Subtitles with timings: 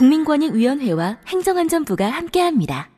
[0.00, 2.88] 국민권익위원회와 행정안전부가 함께합니다.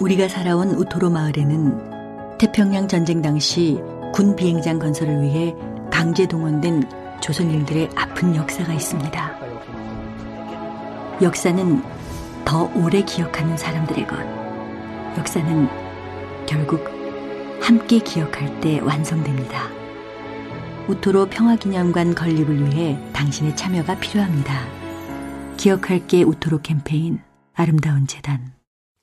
[0.00, 3.78] 우리가 살아온 우토로 마을에는 태평양 전쟁 당시
[4.14, 5.54] 군 비행장 건설을 위해
[5.92, 9.38] 강제 동원된 조선인들의 아픈 역사가 있습니다.
[11.20, 11.82] 역사는
[12.46, 14.16] 더 오래 기억하는 사람들의 것.
[15.18, 15.68] 역사는
[16.46, 16.86] 결국
[17.60, 19.68] 함께 기억할 때 완성됩니다.
[20.88, 24.87] 우토로 평화기념관 건립을 위해 당신의 참여가 필요합니다.
[25.58, 27.20] 기억할게 우토로 캠페인
[27.52, 28.54] 아름다운 재단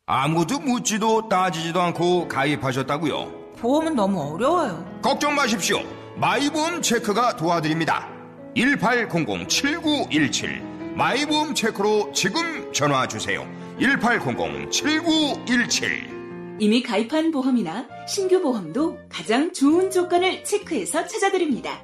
[0.08, 3.54] 아무도 묻지도 따지지도 않고 가입하셨다고요?
[3.58, 4.86] 보험은 너무 어려워요.
[5.02, 5.80] 걱정 마십시오.
[6.16, 8.08] 마이보험 체크가 도와드립니다.
[8.56, 13.46] 1800-7917 마이보험 체크로 지금 전화 주세요.
[13.80, 16.16] 1800-7917
[16.60, 21.84] 이미 가입한 보험이나 신규 보험도 가장 좋은 조건을 체크해서 찾아드립니다.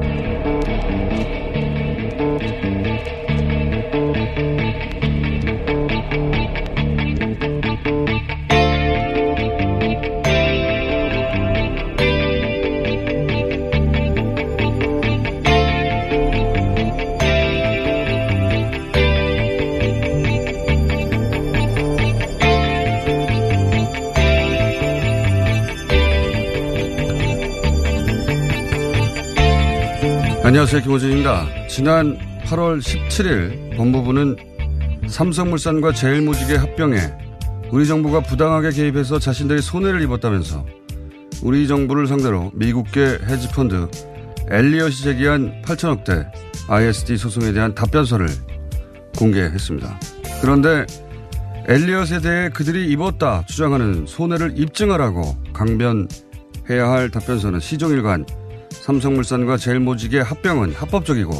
[30.51, 30.81] 안녕하세요.
[30.81, 31.67] 김호준입니다.
[31.69, 34.35] 지난 8월 17일 법무부는
[35.07, 36.97] 삼성물산과 제일모직의 합병에
[37.71, 40.65] 우리 정부가 부당하게 개입해서 자신들이 손해를 입었다면서
[41.41, 43.87] 우리 정부를 상대로 미국계 헤지펀드
[44.49, 46.29] 엘리엇이 제기한 8천억대
[46.67, 48.27] ISD 소송에 대한 답변서를
[49.17, 49.99] 공개했습니다.
[50.41, 50.85] 그런데
[51.69, 58.25] 엘리엇에 대해 그들이 입었다 주장하는 손해를 입증하라고 강변해야 할 답변서는 시종일관
[58.81, 61.31] 삼성물산과 제일모직의 합병은 합법적이고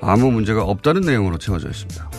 [0.00, 2.10] 아무 문제가 없다는 내용으로 채워져 있습니다.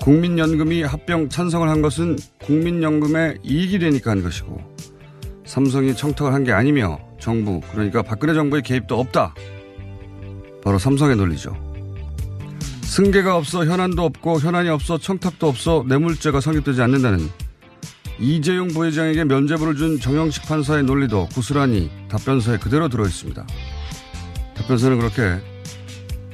[0.00, 4.58] 국민연금이 합병 찬성을 한 것은 국민연금에 이익이 되니까 한 것이고
[5.44, 9.34] 삼성이 청탁을 한 게 아니며 정부 그러니까 박근혜 정부의 개입도 없다.
[10.62, 11.56] 바로 삼성의 논리죠.
[12.82, 17.28] 승계가 없어 현안도 없고 현안이 없어 청탁도 없어 뇌물죄가 성립되지 않는다는
[18.20, 23.46] 이재용 부회장에게 면죄부를 준 정영식 판사의 논리도 고스란히 답변서에 그대로 들어있습니다.
[24.54, 25.40] 답변서는 그렇게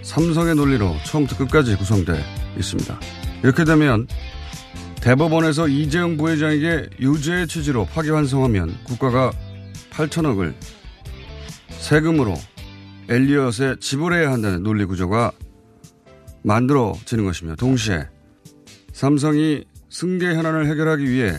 [0.03, 2.25] 삼성의 논리로 처음부터 끝까지 구성돼
[2.57, 2.99] 있습니다.
[3.43, 4.07] 이렇게 되면
[5.03, 9.31] 대법원에서 이재용 부회장에게 유죄의 취지로 파기환송하면 국가가
[9.91, 10.55] 8천억을
[11.69, 12.35] 세금으로
[13.11, 15.33] 엘리엇에 지불해야 한다는 논리 구조가
[16.43, 18.09] 만들어지는 것이며 동시에
[18.93, 21.35] 삼성이 승계 현안을 해결하기 위해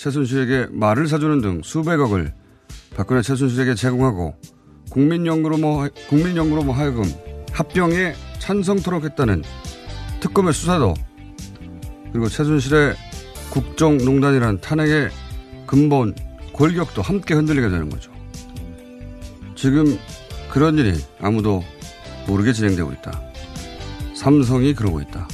[0.00, 2.32] 최순실에게 말을 사주는 등 수백억을
[2.96, 4.34] 박근혜 최순실에게 제공하고
[4.88, 7.04] 국민연구로 뭐, 국민연구로 뭐 하여금
[7.52, 9.42] 합병에 찬성토록 했다는
[10.20, 10.94] 특검의 수사도
[12.12, 12.94] 그리고 최순실의
[13.50, 15.10] 국정농단이라는 탄핵의
[15.66, 16.14] 근본
[16.54, 18.10] 골격도 함께 흔들리게 되는 거죠.
[19.54, 19.98] 지금
[20.50, 21.62] 그런 일이 아무도
[22.26, 23.20] 모르게 진행되고 있다.
[24.14, 25.28] 삼성이 그러고 있다.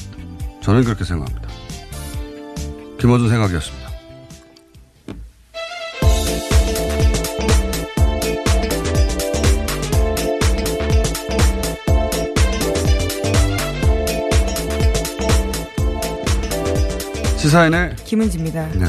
[0.60, 1.48] 저는 그렇게 생각합니다.
[2.98, 3.85] 김원준 생각이었습니다.
[17.46, 18.68] 시사인의 김은지입니다.
[18.72, 18.86] 네.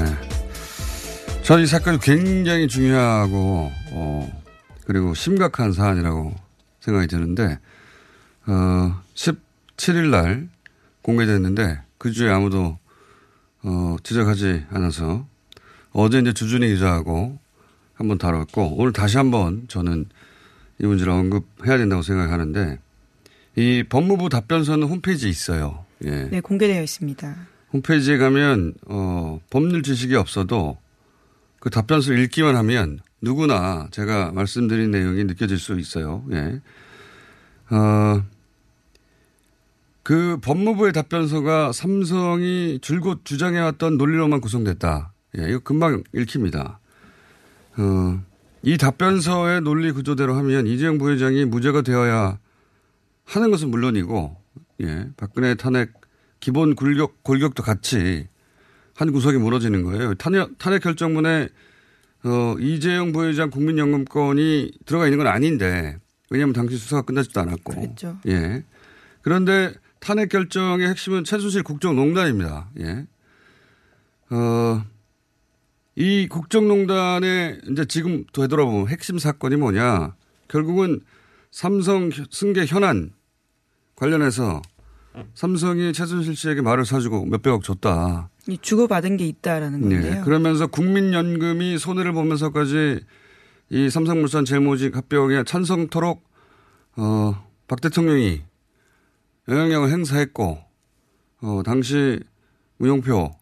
[1.43, 4.43] 저는 이 사건이 굉장히 중요하고, 어,
[4.85, 6.33] 그리고 심각한 사안이라고
[6.79, 7.59] 생각이 드는데,
[8.47, 10.49] 어, 17일 날
[11.03, 12.79] 공개됐는데, 그 주에 아무도,
[13.61, 15.27] 어, 지적하지 않아서,
[15.91, 17.37] 어제 이제 주준희 기자하고
[17.93, 20.07] 한번 다뤘고, 오늘 다시 한번 저는
[20.79, 22.79] 이 문제를 언급해야 된다고 생각하는데,
[23.55, 25.85] 이 법무부 답변서는 홈페이지에 있어요.
[26.05, 26.23] 예.
[26.31, 27.56] 네, 공개되어 있습니다.
[27.73, 30.77] 홈페이지에 가면 어, 법률 지식이 없어도
[31.59, 36.23] 그 답변서를 읽기만 하면 누구나 제가 말씀드린 내용이 느껴질 수 있어요.
[36.31, 36.61] 예.
[37.69, 38.23] 어,
[40.03, 45.11] 그 법무부의 답변서가 삼성이 줄곧 주장해왔던 논리로만 구성됐다.
[45.37, 46.79] 예, 이거 금방 읽힙니다.
[47.77, 48.23] 어,
[48.63, 52.39] 이 답변서의 논리 구조대로 하면 이재용 부회장이 무죄가 되어야
[53.25, 54.37] 하는 것은 물론이고,
[54.83, 55.91] 예, 박근혜 탄핵
[56.39, 58.27] 기본 골격, 골격도 같이
[58.95, 60.15] 한 구석이 무너지는 거예요.
[60.15, 61.49] 탄핵, 탄핵 결정문에
[62.23, 65.97] 어, 이재용 부회장 국민연금권이 들어가 있는 건 아닌데,
[66.29, 67.73] 왜냐하면 당시 수사가 끝나지도 않았고.
[67.73, 68.17] 그랬죠.
[68.27, 68.63] 예.
[69.21, 72.69] 그런데 탄핵 결정의 핵심은 최순실 국정농단입니다.
[72.79, 73.05] 예.
[74.29, 74.83] 어,
[75.95, 80.15] 이 국정농단의 이제 지금 되돌아보면 핵심 사건이 뭐냐.
[80.47, 81.01] 결국은
[81.51, 83.13] 삼성 승계 현안
[83.95, 84.61] 관련해서
[85.33, 88.29] 삼성이 최순실 씨에게 말을 사주고 몇백억 줬다.
[88.47, 90.15] 이 주고받은 게 있다라는 건데요.
[90.15, 90.21] 네.
[90.21, 93.01] 그러면서 국민연금이 손해를 보면서까지
[93.69, 96.23] 이 삼성물산 제일모직 합병에 찬성토록
[96.97, 98.41] 어, 박 대통령이
[99.47, 100.59] 영향력을 행사했고
[101.41, 102.19] 어, 당시
[102.77, 103.35] 무용표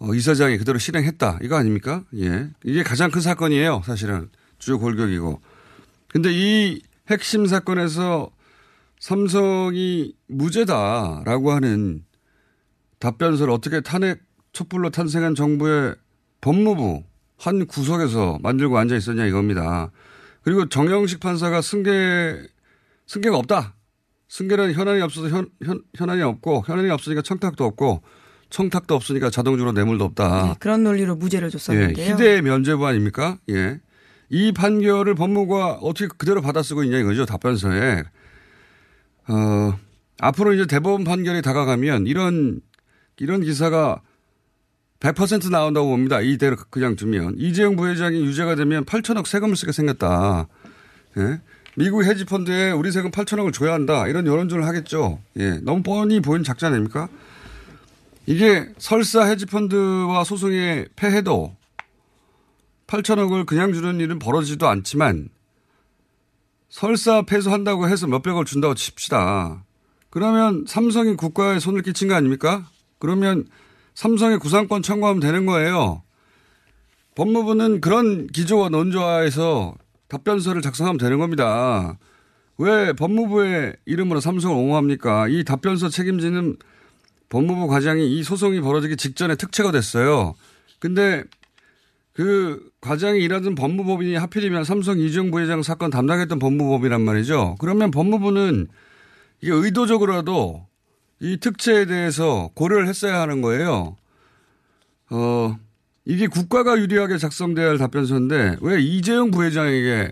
[0.00, 1.40] 어, 이사장이 그대로 실행했다.
[1.42, 2.04] 이거 아닙니까?
[2.16, 2.48] 예.
[2.64, 3.82] 이게 가장 큰 사건이에요.
[3.84, 4.30] 사실은.
[4.58, 5.40] 주요 골격이고.
[6.08, 8.30] 근데 이 핵심 사건에서
[9.00, 12.04] 삼성이 무죄다라고 하는
[12.98, 14.20] 답변서를 어떻게 탄핵
[14.52, 15.94] 촛불로 탄생한 정부의
[16.42, 17.02] 법무부
[17.38, 19.90] 한 구석에서 만들고 앉아 있었냐 이겁니다.
[20.42, 22.46] 그리고 정영식 판사가 승계,
[23.06, 23.74] 승계가 없다.
[24.28, 28.02] 승계는 현안이 없어서 현, 현, 현안이 없고 현안이 없으니까 청탁도 없고
[28.50, 30.46] 청탁도 없으니까 자동적으로 뇌물도 없다.
[30.46, 32.12] 네, 그런 논리로 무죄를 예, 줬었는데요.
[32.12, 33.38] 희대의 면죄부 아닙니까?
[33.48, 33.80] 예.
[34.28, 37.24] 이 판결을 법무부가 어떻게 그대로 받아쓰고 있냐 이거죠.
[37.24, 38.04] 답변서에.
[39.28, 39.78] 어,
[40.20, 42.60] 앞으로 이제 대법원 판결이 다가가면 이런,
[43.18, 44.00] 이런 기사가
[45.00, 46.20] 100% 나온다고 봅니다.
[46.20, 47.36] 이대로 그냥 두면.
[47.38, 50.46] 이재용 부회장이 유죄가 되면 8천억 세금을 쓰게 생겼다.
[51.16, 51.40] 예.
[51.76, 54.06] 미국 헤지펀드에 우리 세금 8천억을 줘야 한다.
[54.08, 55.20] 이런 여론조를 하겠죠.
[55.38, 55.52] 예.
[55.62, 57.08] 너무 뻔히 보이는 작전 아닙니까?
[58.26, 61.56] 이게 설사 헤지펀드와 소송에 패해도
[62.86, 65.28] 8천억을 그냥 주는 일은 벌어지지도 않지만
[66.70, 69.64] 설사 패소한다고 해서 몇백억을 준다고 칩시다.
[70.08, 72.66] 그러면 삼성이 국가에 손을 끼친 거 아닙니까?
[72.98, 73.46] 그러면
[73.94, 76.02] 삼성의 구상권 청구하면 되는 거예요.
[77.16, 79.74] 법무부는 그런 기조와 논조화에서
[80.08, 81.98] 답변서를 작성하면 되는 겁니다.
[82.56, 85.28] 왜 법무부의 이름으로 삼성을 옹호합니까?
[85.28, 86.56] 이 답변서 책임지는
[87.28, 90.34] 법무부 과장이 이 소송이 벌어지기 직전에 특채가 됐어요.
[90.78, 91.24] 근데
[92.12, 97.56] 그 과장이 일하던 법무법인이 하필이면 삼성 이중 부회장 사건 담당했던 법무법이란 말이죠.
[97.58, 98.68] 그러면 법무부는
[99.40, 100.66] 이게 의도적으로라도
[101.20, 103.96] 이 특채에 대해서 고려를 했어야 하는 거예요.
[105.10, 105.58] 어,
[106.04, 110.10] 이게 국가가 유리하게 작성돼야 할 답변서인데 왜 이재용 부회장에게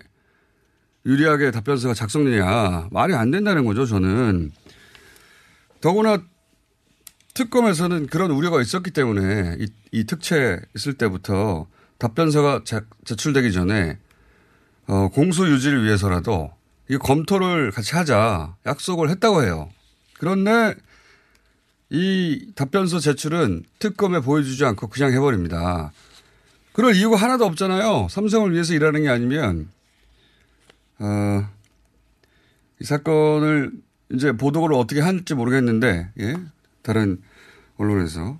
[1.06, 2.88] 유리하게 답변서가 작성되냐.
[2.90, 4.52] 말이 안 된다는 거죠, 저는.
[5.80, 6.22] 더구나
[7.34, 11.66] 특검에서는 그런 우려가 있었기 때문에 이, 이 특채 있을 때부터
[11.98, 13.98] 답변서가 제, 제출되기 전에
[14.86, 16.50] 어, 공소 유지를 위해서라도
[16.88, 19.68] 이 검토를 같이 하자 약속을 했다고 해요.
[20.18, 20.74] 그런데
[21.90, 25.92] 이 답변서 제출은 특검에 보여주지 않고 그냥 해버립니다.
[26.72, 28.08] 그럴 이유가 하나도 없잖아요.
[28.08, 29.68] 삼성을 위해서 일하는 게 아니면
[30.98, 31.48] 어,
[32.80, 33.72] 이 사건을
[34.12, 36.36] 이제 보도를 어떻게 할지 모르겠는데 예?
[36.82, 37.20] 다른
[37.76, 38.38] 언론에서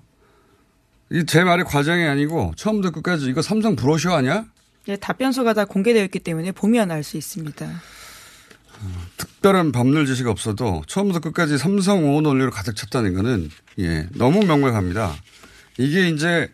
[1.11, 4.45] 이제 말이 과장이 아니고 처음부터 끝까지 이거 삼성 브로셔 아니야?
[4.85, 7.67] 네, 답변서가 다 공개되어 있기 때문에 보면 알 수 있습니다.
[9.17, 13.49] 특별한 법률 지식 없어도 처음부터 끝까지 삼성 옹호 논리로 가득 찼다는 거는
[13.79, 15.13] 예, 너무 명백합니다.
[15.77, 16.49] 이게 이제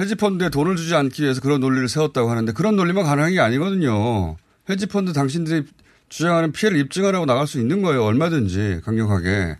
[0.00, 4.36] 헤지펀드에 돈을 주지 않기 위해서 그런 논리를 세웠다고 하는데 그런 논리만 가능한 게 아니거든요.
[4.68, 5.64] 헤지펀드 당신들이
[6.08, 8.04] 주장하는 피해를 입증하라고 나갈 수 있는 거예요.
[8.04, 9.58] 얼마든지 강력하게.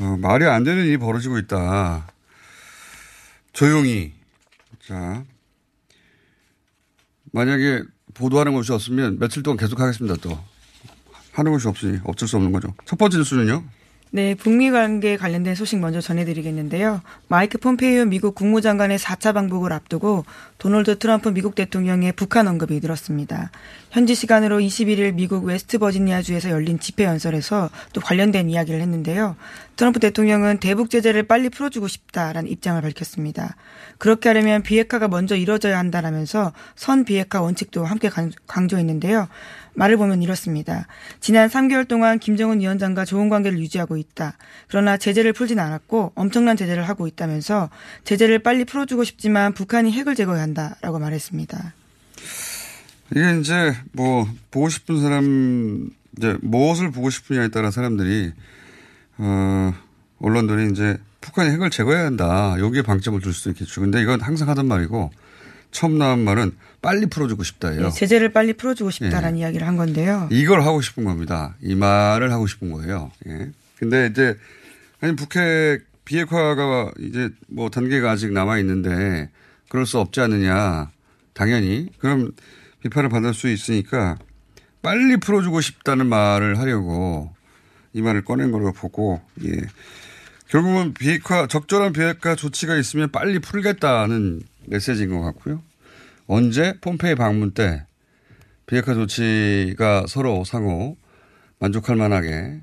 [0.00, 2.06] 어, 말이 안 되는 일이 벌어지고 있다.
[3.58, 4.12] 조용히.
[4.86, 5.24] 자.
[7.32, 7.82] 만약에
[8.14, 10.38] 보도하는 곳이 없으면 며칠 동안 계속 하겠습니다, 또.
[11.32, 12.72] 하는 곳이 없으니 어쩔 수 없는 거죠.
[12.84, 13.64] 첫 번째 뉴스는요?
[14.10, 17.02] 네, 북미 관계 관련된 소식 먼저 전해드리겠는데요.
[17.28, 20.24] 마이크 폼페이오 미국 국무장관의 4차 방북을 앞두고
[20.56, 23.50] 도널드 트럼프 미국 대통령의 북한 언급이 늘었습니다.
[23.90, 29.36] 현지 시간으로 21일 미국 웨스트 버지니아주에서 열린 집회 연설에서 또 관련된 이야기를 했는데요.
[29.76, 33.56] 트럼프 대통령은 대북 제재를 빨리 풀어주고 싶다라는 입장을 밝혔습니다.
[33.98, 38.08] 그렇게 하려면 비핵화가 먼저 이뤄져야 한다라면서 선 비핵화 원칙도 함께
[38.46, 39.28] 강조했는데요.
[39.78, 40.88] 말을 보면 이렇습니다.
[41.20, 44.36] 지난 3개월 동안 김정은 위원장과 좋은 관계를 유지하고 있다.
[44.66, 47.70] 그러나 제재를 풀진 않았고 엄청난 제재를 하고 있다면서
[48.02, 51.74] 제재를 빨리 풀어주고 싶지만 북한이 핵을 제거해야 한다라고 말했습니다.
[53.12, 58.32] 이게 이제 뭐 보고 싶은 사람 이제 무엇을 보고 싶으냐에 따라 사람들이
[59.18, 59.72] 어
[60.20, 62.56] 언론들이 이제 북한이 핵을 제거해야 한다.
[62.58, 63.80] 여기에 방점을 둘 수도 있겠죠.
[63.80, 65.12] 근데 이건 항상 하던 말이고
[65.70, 67.82] 처음 나온 말은 빨리 풀어주고 싶다예요.
[67.82, 70.28] 네, 제재를 빨리 풀어주고 싶다라는 이야기를 한 건데요.
[70.30, 71.56] 이걸 하고 싶은 겁니다.
[71.60, 73.10] 이 말을 하고 싶은 거예요.
[73.26, 73.50] 예.
[73.76, 74.36] 근데 이제
[75.00, 79.30] 아니 북핵 비핵화가 이제 뭐 단계가 아직 남아 있는데
[79.68, 80.90] 그럴 수 없지 않느냐.
[81.34, 82.32] 당연히 그럼
[82.82, 84.18] 비판을 받을 수 있으니까
[84.82, 87.32] 빨리 풀어주고 싶다는 말을 하려고
[87.92, 89.52] 이 말을 꺼낸 걸로 보고 예.
[90.48, 95.62] 결국은 비핵화 적절한 비핵화 조치가 있으면 빨리 풀겠다는 메시지인 것 같고요.
[96.28, 97.84] 언제 폼페이 방문 때
[98.66, 100.96] 비핵화 조치가 서로 상호
[101.58, 102.60] 만족할 만하게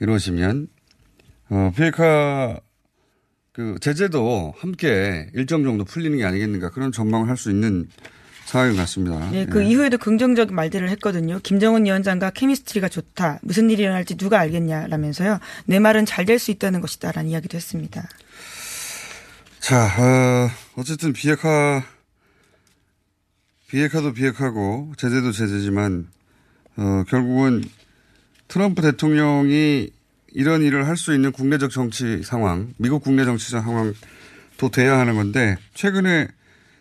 [0.00, 0.68] 이루어지면
[1.48, 2.58] 어, 비핵화
[3.52, 7.88] 그 제재도 함께 일정 정도 풀리는 게 아니겠는가 그런 전망을 할 수 있는
[8.44, 9.28] 상황인 것 같습니다.
[9.34, 9.66] 예, 그 예.
[9.68, 11.40] 이후에도 긍정적인 말들을 했거든요.
[11.42, 13.40] 김정은 위원장과 케미스트리가 좋다.
[13.42, 15.40] 무슨 일이 일어날지 누가 알겠냐라면서요.
[15.64, 18.08] 내 말은 잘 될 수 있다는 것이다라는 이야기도 했습니다.
[19.58, 21.82] 자, 어, 어쨌든 비핵화,
[23.68, 26.06] 비핵화도 비핵화고 제재도 제재지만,
[26.76, 27.64] 어, 결국은
[28.48, 29.90] 트럼프 대통령이
[30.32, 35.56] 이런 일을 할 수 있는 국내적 정치 상황, 미국 국내 정치적 상황도 돼야 하는 건데,
[35.74, 36.28] 최근에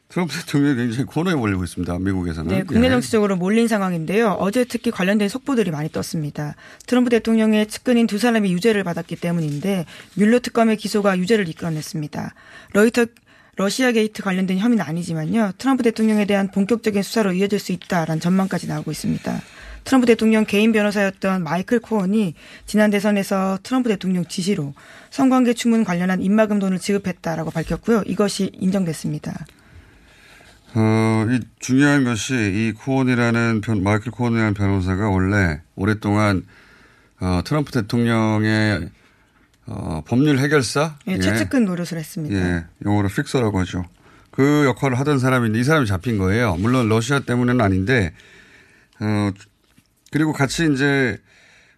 [0.10, 1.98] 트럼프 대통령이 굉장히 코너에 몰리고 있습니다.
[1.98, 2.56] 미국에서는.
[2.56, 2.92] 네, 국내 예.
[2.92, 4.38] 정치적으로 몰린 상황인데요.
[4.40, 6.56] 어제 특히 관련된 속보들이 많이 떴습니다.
[6.86, 12.36] 트럼프 대통령의 측근인 두 사람이 유죄를 받았기 때문인데 뮬러 특검의 기소가 유죄를 이끌어냈습니다.
[12.74, 13.08] 로이터
[13.58, 15.54] 러시아 게이트 관련된 혐의는 아니지만요.
[15.58, 19.42] 트럼프 대통령에 대한 본격적인 수사로 이어질 수 있다라는 전망까지 나오고 있습니다.
[19.86, 22.34] 트럼프 대통령 개인 변호사였던 마이클 코언이
[22.66, 24.74] 지난 대선에서 트럼프 대통령 지시로
[25.12, 28.04] 성관계 추문 관련한 입막음 돈을 지급했다라고 밝혔고요.
[28.08, 29.46] 이것이 인정됐습니다.
[30.74, 36.46] 어, 이 중요한 것이 이 코언이라는 변, 마이클 코언이라는 변호사가 원래 오랫동안
[37.22, 38.90] 어, 트럼프 대통령의
[39.68, 40.98] 어, 법률 해결사?
[41.08, 42.36] 예, 최측근 노릇을 했습니다.
[42.36, 43.86] 예, 영어로 픽서라고 하죠.
[44.32, 46.56] 그 역할을 하던 사람인데 이 사람이 잡힌 거예요.
[46.58, 48.14] 물론 러시아 때문에는 아닌데,
[49.00, 49.32] 어,
[50.12, 51.18] 그리고 같이 이제,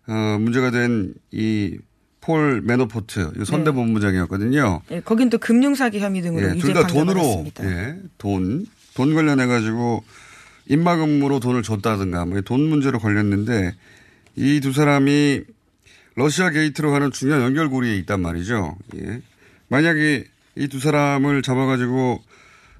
[0.07, 2.61] 어, 문제가 된 이폴이
[3.45, 4.81] 선대본부장이었거든요.
[4.91, 7.65] 예, 거긴 또 금융사기 혐의 등으로 예, 유죄 둘다 판결을 돈으로, 받았습니다.
[7.71, 8.65] 예, 돈,
[8.95, 10.03] 돈 관련해가지고
[10.69, 13.75] 입막음으로 돈을 줬다든가, 뭐 돈 문제로 걸렸는데
[14.35, 15.43] 이 두 사람이
[16.17, 18.75] 러시아 게이트로 가는 중요한 연결고리에 있단 말이죠.
[18.95, 19.21] 예.
[19.69, 22.19] 만약에 이 두 사람을 잡아가지고,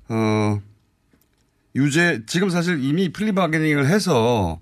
[0.09, 0.61] 어,
[1.75, 4.59] 유죄, 지금 사실 이미 plea bargaining을 해서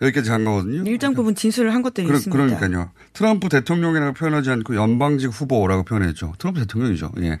[0.00, 0.88] 여기까지 간 거거든요.
[0.88, 2.58] 일정 부분 진술을 한 것들이 그러, 있습니다.
[2.58, 2.92] 그러니까요.
[3.12, 6.34] 트럼프 대통령이라고 표현하지 않고 연방직 후보라고 표현했죠.
[6.38, 7.10] 트럼프 대통령이죠.
[7.22, 7.40] 예.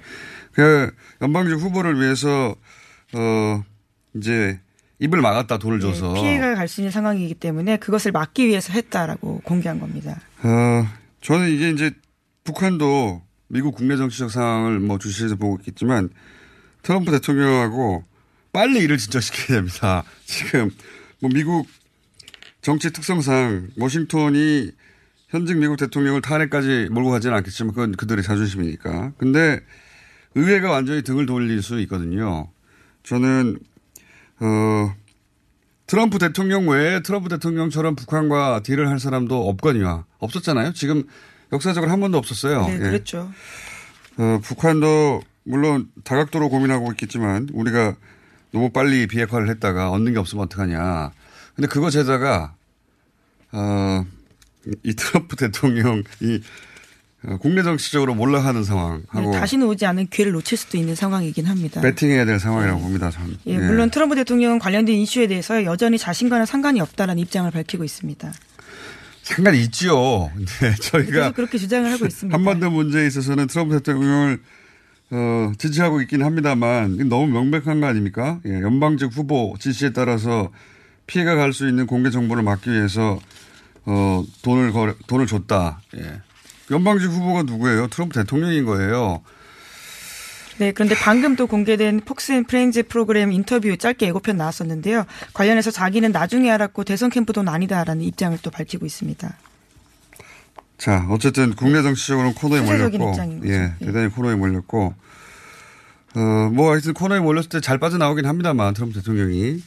[0.52, 0.90] 그
[1.22, 2.56] 연방직 후보를 위해서
[3.14, 3.64] 어
[4.14, 4.58] 이제
[5.00, 9.40] 입을 막았다 돈을 줘서 예, 피해가 갈 수 있는 상황이기 때문에 그것을 막기 위해서 했다라고
[9.44, 10.20] 공개한 겁니다.
[10.42, 10.86] 어
[11.20, 11.92] 저는 이게 이제
[12.44, 16.10] 북한도 미국 국내 정치적 상황을 뭐 주시해서 보고 있겠지만
[16.82, 18.04] 트럼프 대통령하고
[18.52, 20.04] 빨리 일을 진척시켜야 됩니다.
[20.26, 20.70] 지금
[21.20, 21.68] 뭐 미국
[22.60, 24.72] 정치 특성상 워싱턴이
[25.28, 29.12] 현직 미국 대통령을 탄핵까지 몰고 가지는 않겠지만 그건 그들의 자존심이니까.
[29.18, 29.60] 근데
[30.34, 32.50] 의회가 완전히 등을 돌릴 수 있거든요.
[33.02, 33.58] 저는
[34.40, 34.94] 어
[35.86, 40.04] 트럼프 대통령 외에 트럼프 대통령처럼 북한과 딜을 할 사람도 없거든요.
[40.18, 40.74] 없었잖아요.
[40.74, 41.04] 지금
[41.52, 42.66] 역사적으로 한 번도 없었어요.
[42.66, 42.78] 네, 예.
[42.78, 43.30] 그렇죠.
[44.18, 47.96] 어, 북한도 물론 다각도로 고민하고 있겠지만 우리가
[48.52, 51.10] 너무 빨리 비핵화를 했다가 얻는 게 없으면 어떡하냐.
[51.54, 52.54] 근데 그거 제다가
[53.52, 54.04] 어,
[54.82, 56.40] 이 트럼프 대통령이 어,
[57.40, 61.80] 국내 정치적으로 몰락하는 상황하고 네, 다시는 오지 않은 기회를 놓칠 수도 있는 상황이긴 합니다.
[61.80, 63.10] 배팅해야 될 상황이라고 봅니다.
[63.10, 63.36] 저는.
[63.46, 68.32] 예, 물론 트럼프 대통령은 관련된 이슈에 대해서 여전히 자신과는 상관이 없다라는 입장을 밝히고 있습니다.
[69.24, 70.30] 상관이 있지요.
[70.34, 72.36] 근데 저희가 그렇게 주장을 하고 있습니다.
[72.36, 74.40] 한반도 문제에 있어서는 트럼프 대통령을
[75.10, 78.40] 어, 지지하고 있긴 합니다만 너무 명백한 거 아닙니까?
[78.46, 80.50] 예, 연방직 후보 지시에 따라서
[81.06, 83.18] 피해가 갈 수 있는 공개 정보를 막기 위해서
[83.86, 85.80] 어, 돈을 걸, 돈을 줬다.
[85.96, 86.20] 예.
[86.70, 87.88] 연방직 후보가 누구예요?
[87.88, 89.22] 트럼프 대통령인 거예요.
[90.58, 95.04] 네, 그런데 방금 또 공개된 폭스 앤 프렌즈 프로그램 인터뷰 짧게 예고편 나왔었는데요.
[95.32, 99.36] 관련해서 자기는 나중에 알았고 대선 캠프 돈 아니다라는 입장을 또 밝히고 있습니다.
[100.78, 103.14] 자, 어쨌든 국내 정치적으로는 코너에 몰렸고.
[103.46, 103.84] 예, 예.
[103.84, 104.94] 대단히 코너에 몰렸고,
[106.14, 109.62] 어, 뭐 하여튼 코너에 몰렸을 때 잘 빠져나오긴 합니다만 트럼프 대통령이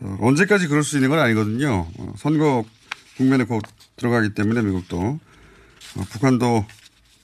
[0.00, 1.86] 어, 언제까지 그럴 수 있는 건 아니거든요.
[1.98, 2.64] 어, 선거
[3.16, 3.62] 국면에 곧
[3.96, 5.20] 들어가기 때문에 미국도 어,
[5.94, 6.64] 북한도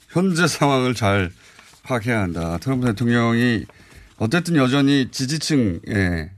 [0.09, 1.31] 현재 상황을 잘
[1.83, 2.59] 파악해야 한다.
[2.59, 3.65] 트럼프 대통령이
[4.17, 6.31] 어쨌든 여전히 지지층에게는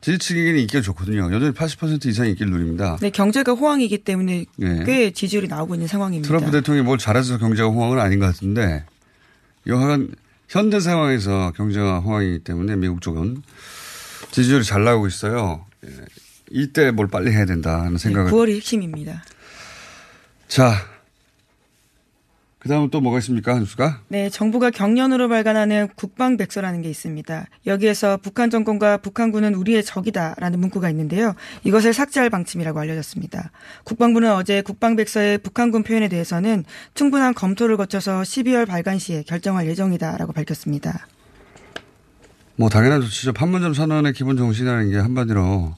[0.00, 1.32] 지지층에게는 인기가 좋거든요.
[1.32, 2.96] 여전히 80% 이상 인기를 누립니다.
[3.00, 4.84] 네, 경제가 호황이기 때문에 예.
[4.84, 6.26] 꽤 지지율이 나오고 있는 상황입니다.
[6.26, 8.84] 트럼프 대통령이 뭘 잘해서 경제가 호황은 아닌 것 같은데
[9.66, 10.14] 여하간
[10.48, 13.42] 현재 상황에서 경제가 호황이기 때문에 미국 쪽은
[14.30, 15.66] 지지율이 잘 나오고 있어요.
[15.84, 15.90] 예.
[16.50, 18.30] 이때 뭘 빨리 해야 된다 하는 생각을.
[18.30, 19.24] 9월이 핵심입니다.
[20.48, 20.72] 자,
[22.58, 24.00] 그 다음은 또 뭐가 있습니까, 한수가?
[24.08, 27.46] 네, 정부가 경련으로 발간하는 국방백서라는 게 있습니다.
[27.66, 31.34] 여기에서 북한 정권과 북한군은 우리의 적이다라는 문구가 있는데요.
[31.64, 33.52] 이것을 삭제할 방침이라고 알려졌습니다.
[33.84, 36.64] 국방부는 어제 국방백서의 북한군 표현에 대해서는
[36.94, 41.06] 충분한 검토를 거쳐서 12월 발간 시에 결정할 예정이다라고 밝혔습니다.
[42.56, 43.34] 뭐 당연한 조치죠.
[43.34, 45.74] 판문점 선언의 기본 정신이라는 게 한마디로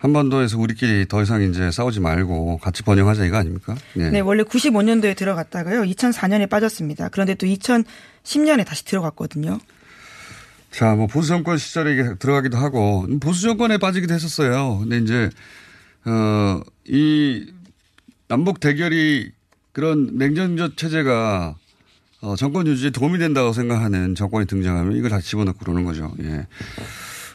[0.00, 3.76] 한반도에서 우리끼리 더 이상 이제 싸우지 말고 같이 번영하자 이거 아닙니까?
[3.98, 4.08] 예.
[4.08, 5.82] 네, 원래 95년도에 들어갔다가요.
[5.82, 7.10] 2004년에 빠졌습니다.
[7.10, 9.60] 그런데 또 2010년에 다시 들어갔거든요.
[10.70, 14.78] 자, 뭐 보수 정권 시절에 들어가기도 하고 보수 정권에 빠지기도 했었어요.
[14.78, 15.28] 근데 이제
[16.06, 17.52] 어, 이
[18.26, 19.30] 남북 대결이
[19.72, 21.56] 그런 냉전적 체제가
[22.22, 26.14] 어, 정권 유지에 도움이 된다고 생각하는 정권이 등장하면 이걸 다 집어넣고 그러는 거죠.
[26.22, 26.46] 예.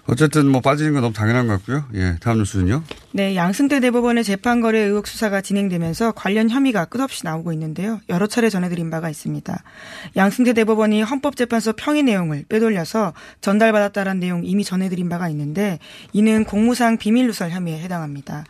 [0.07, 1.85] 어쨌든 뭐 빠지는 건 너무 당연한 것 같고요.
[1.95, 2.17] 예.
[2.21, 2.83] 다음 뉴스는요.
[3.11, 7.99] 네, 양승태 대법원의 재판 거래 의혹 수사가 진행되면서 관련 혐의가 끝없이 나오고 있는데요.
[8.09, 9.63] 여러 차례 전해드린 바가 있습니다.
[10.15, 15.79] 양승태 대법원이 헌법재판소 평의 내용을 빼돌려서 전달받았다는 내용 이미 전해드린 바가 있는데
[16.13, 18.43] 이는 공무상 비밀 누설 혐의에 해당합니다.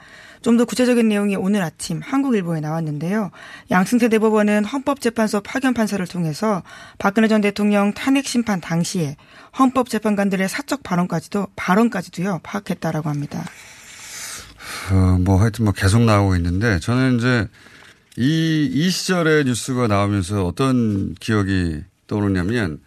[0.46, 3.32] 좀 더 구체적인 내용이 오늘 아침 한국일보에 나왔는데요.
[3.72, 6.62] 양승태 대법원은 헌법재판소 파견 판사를 통해서
[7.00, 9.18] 박근혜 전 대통령 탄핵 심판 당시에
[9.58, 13.44] 헌법재판관들의 사적 발언까지도 발언까지도요 파악했다라고 합니다.
[14.92, 17.48] 어, 뭐 하여튼 뭐 계속 나오고 있는데 저는 이제
[18.16, 22.80] 이, 이 시절의 뉴스가 나오면서 어떤 기억이 떠오르냐면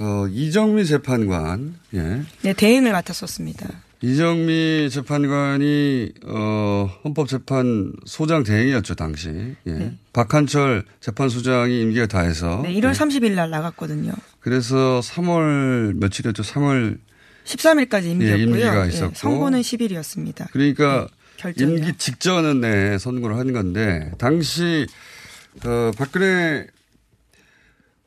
[0.00, 2.22] 어, 이정미 재판관, 예.
[2.42, 3.83] 네, 대행을 맡았었습니다.
[4.04, 9.30] 이정미 재판관이 어, 헌법재판 소장 대행이었죠 당시.
[9.66, 9.72] 예.
[9.72, 9.94] 네.
[10.12, 12.60] 박한철 재판소장이 임기가 다해서.
[12.62, 12.92] 네, 1월 예.
[12.92, 14.12] 30일 날 나갔거든요.
[14.40, 16.42] 그래서 3월 며칠이었죠?
[16.42, 16.98] 3월
[17.46, 18.38] 13일까지 임기였고요.
[18.38, 19.14] 예, 임기가 예, 있었고.
[19.14, 20.50] 선고는 10일이었습니다.
[20.52, 21.78] 그러니까 결정이요.
[21.78, 24.86] 임기 직전에 선거를 한 건데 당시
[25.64, 26.66] 어, 박근혜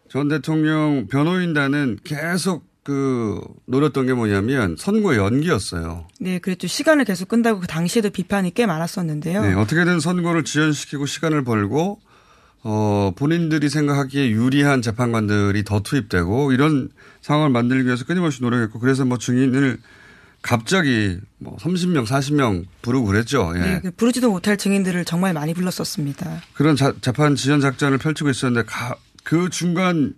[0.10, 6.08] 전 대통령 변호인단은 계속 그 노렸던 게 뭐냐면 선거 연기였어요.
[6.22, 6.68] 네, 그랬죠.
[6.68, 9.42] 시간을 계속 끈다고 그 당시에도 비판이 꽤 많았었는데요.
[9.42, 12.00] 네, 어떻게든 선거를 지연시키고 시간을 벌고
[12.64, 16.88] 어, 본인들이 생각하기에 유리한 재판관들이 더 투입되고 이런
[17.22, 19.80] 상황을 만들기 위해서 끊임없이 노력했고 그래서 뭐 증인을
[20.42, 23.52] 갑자기 뭐 30명, 40명 부르고 그랬죠.
[23.58, 23.60] 예.
[23.60, 26.42] 네, 그 부르지도 못할 증인들을 정말 많이 불렀었습니다.
[26.54, 28.96] 그런 자- 재판 지연 작전을 펼치고 있었는데 가-
[29.26, 30.14] 그 중간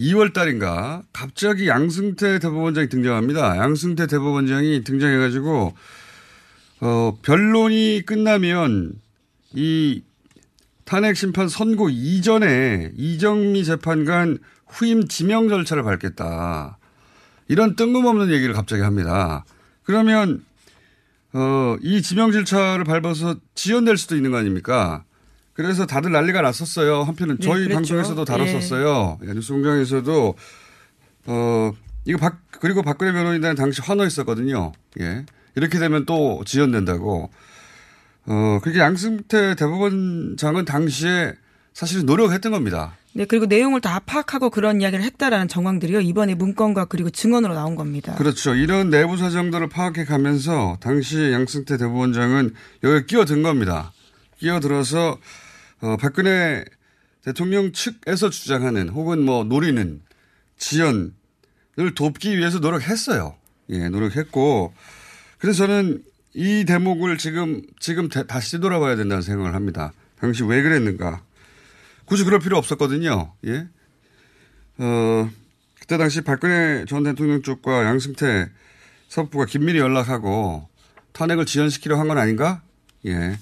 [0.00, 3.58] 2월 달인가 갑자기 양승태 대법원장이 등장합니다.
[3.58, 5.74] 양승태 대법원장이 등장해가지고
[6.80, 8.94] 어, 변론이 끝나면
[9.52, 10.02] 이
[10.84, 16.78] 탄핵 심판 선고 이전에 이정미 재판관 후임 지명 절차를 밟겠다.
[17.48, 19.44] 이런 뜬금없는 얘기를 갑자기 합니다.
[19.82, 20.42] 그러면
[21.32, 25.04] 어, 이 지명 절차를 밟아서 지연될 수도 있는 거 아닙니까?
[25.62, 27.02] 그래서 다들 난리가 났었어요.
[27.02, 27.74] 한편은 네, 저희 그랬죠.
[27.74, 29.18] 방송에서도 다뤘었어요.
[29.26, 30.34] 예, 뉴스 공장에서도
[31.26, 31.72] 어
[32.06, 34.72] 이거 박 그리고 박근혜 변호인단은 당시 환호했었거든요.
[35.00, 35.26] 예.
[35.56, 37.30] 이렇게 되면 또 지연된다고.
[38.26, 41.34] 어 그렇게 양승태 대법원장은 당시에
[41.74, 42.96] 사실 노력했던 겁니다.
[43.12, 46.00] 네, 그리고 내용을 다 파악하고 그런 이야기를 했다라는 정황들이요.
[46.00, 48.14] 이번에 문건과 그리고 증언으로 나온 겁니다.
[48.14, 48.54] 그렇죠.
[48.54, 53.92] 이런 내부 사정들을 파악해 가면서 당시 양승태 대법원장은 여기 끼어든 겁니다.
[54.38, 55.18] 끼어들어서
[55.80, 56.64] 어, 박근혜
[57.22, 60.00] 대통령 측에서 주장하는 혹은 뭐 노리는
[60.58, 61.12] 지연을
[61.94, 63.36] 돕기 위해서 노력했어요.
[63.70, 64.74] 예, 노력했고
[65.38, 66.02] 그래서 저는
[66.34, 69.92] 이 대목을 지금 지금 다- 다시 뒤돌아봐야 된다는 생각을 합니다.
[70.18, 71.22] 당시 왜 그랬는가?
[72.04, 73.32] 굳이 그럴 필요 없었거든요.
[73.46, 73.68] 예.
[74.78, 75.30] 어,
[75.78, 78.48] 그때 당시 박근혜 전 대통령 쪽과 양승태
[79.08, 80.68] 사법부가 긴밀히 연락하고
[81.12, 82.62] 탄핵을 지연시키려 한 건 아닌가?
[83.06, 83.38] 예.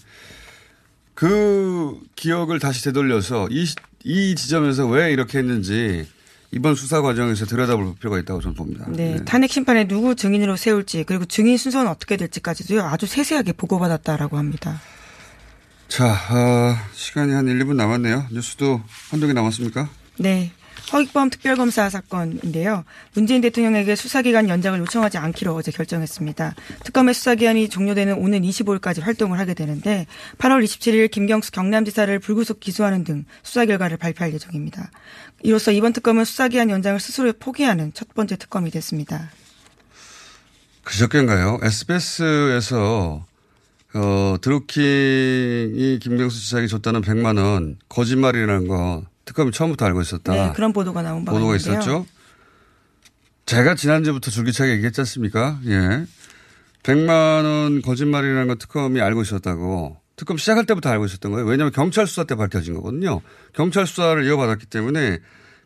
[1.18, 6.06] 그 기억을 다시 되돌려서 이, 시- 이 지점에서 왜 이렇게 했는지
[6.52, 8.84] 이번 수사 과정에서 들여다볼 필요가 있다고 저는 봅니다.
[8.88, 9.24] 네, 네.
[9.24, 12.82] 탄핵 심판에 누구 증인으로 세울지 그리고 증인 순서는 어떻게 될지까지도요.
[12.84, 14.80] 아주 세세하게 보고받았다라고 합니다.
[15.88, 18.26] 자, 어, 시간이 한 1, 2분 남았네요.
[18.30, 19.88] 뉴스도 한두 개 남았습니까?
[20.18, 20.52] 네.
[20.92, 22.84] 허익범 특별검사 사건인데요.
[23.14, 26.54] 문재인 대통령에게 수사기간 연장을 요청하지 않기로 어제 결정했습니다.
[26.84, 30.06] 특검의 수사기한이 종료되는 오는 25일까지 활동을 하게 되는데
[30.38, 34.90] 8월 27일 김경수 경남지사를 불구속 기소하는 등 수사 결과를 발표할 예정입니다.
[35.42, 39.30] 이로써 이번 특검은 수사기한 연장을 스스로 포기하는 첫 번째 특검이 됐습니다.
[40.84, 41.58] 그저께인가요?
[41.62, 43.26] SBS에서
[43.94, 50.32] 어, 드루킹이 김경수 지사에게 줬다는 100만 원 거짓말이라는 거 특검이 처음부터 알고 있었다.
[50.32, 51.80] 네, 그런 보도가 나온 바가 보도가 있는데요.
[51.80, 52.06] 있었죠.
[53.44, 55.58] 제가 지난주부터 줄기차게 얘기했지 않습니까?
[55.66, 56.06] 예.
[56.82, 59.98] 100만 원 거짓말이라는 거 특검이 알고 있었다고.
[60.16, 61.46] 특검 시작할 때부터 알고 있었던 거예요.
[61.46, 63.20] 왜냐하면 경찰 수사 때 밝혀진 거거든요.
[63.52, 65.18] 경찰 수사를 이어받았기 때문에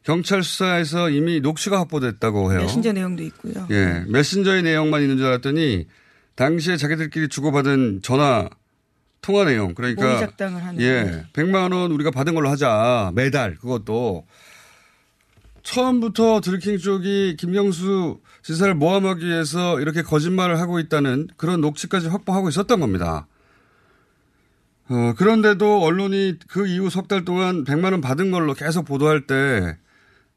[0.03, 2.63] 경찰 수사에서 이미 녹취가 확보됐다고 해요.
[2.63, 3.69] 메신저 내용도 있고요.
[3.71, 4.05] 예.
[4.09, 5.87] 메신저의 내용만 있는 줄 알았더니
[6.35, 8.49] 당시에 자기들끼리 주고받은 전화
[9.23, 9.75] 통화 내용.
[9.75, 10.19] 그러니까.
[10.19, 10.81] 작당을 하는.
[10.83, 11.25] 예.
[11.33, 13.13] 100만 원 우리가 받은 걸로 하자.
[13.15, 13.55] 매달.
[13.55, 14.27] 그것도.
[15.63, 22.81] 처음부터 드루킹 쪽이 김경수 지사를 모함하기 위해서 이렇게 거짓말을 하고 있다는 그런 녹취까지 확보하고 있었던
[22.81, 23.29] 겁니다.
[24.89, 29.79] 어, 그런데도 언론이 그 이후 석 달 동안 100만 원 받은 걸로 계속 보도할 때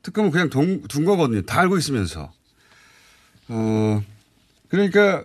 [0.04, 1.42] 특검은 그냥 동, 둔 거거든요.
[1.42, 2.32] 다 알고 있으면서.
[3.48, 4.04] 어,
[4.70, 5.24] 그러니까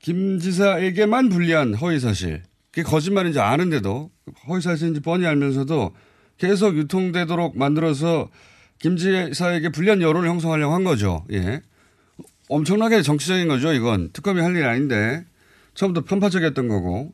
[0.00, 2.42] 김 지사에게만 불리한 허위 사실.
[2.74, 4.10] 그게 거짓말인지 아는데도
[4.48, 5.94] 허위사실인지 뻔히 알면서도
[6.38, 8.28] 계속 유통되도록 만들어서
[8.80, 11.24] 김 지사에게 불리한 여론을 형성하려고 한 거죠.
[11.30, 11.62] 예.
[12.48, 13.72] 엄청나게 정치적인 거죠.
[13.72, 15.24] 이건 특검이 할 일 아닌데
[15.74, 17.12] 처음부터 편파적이었던 거고.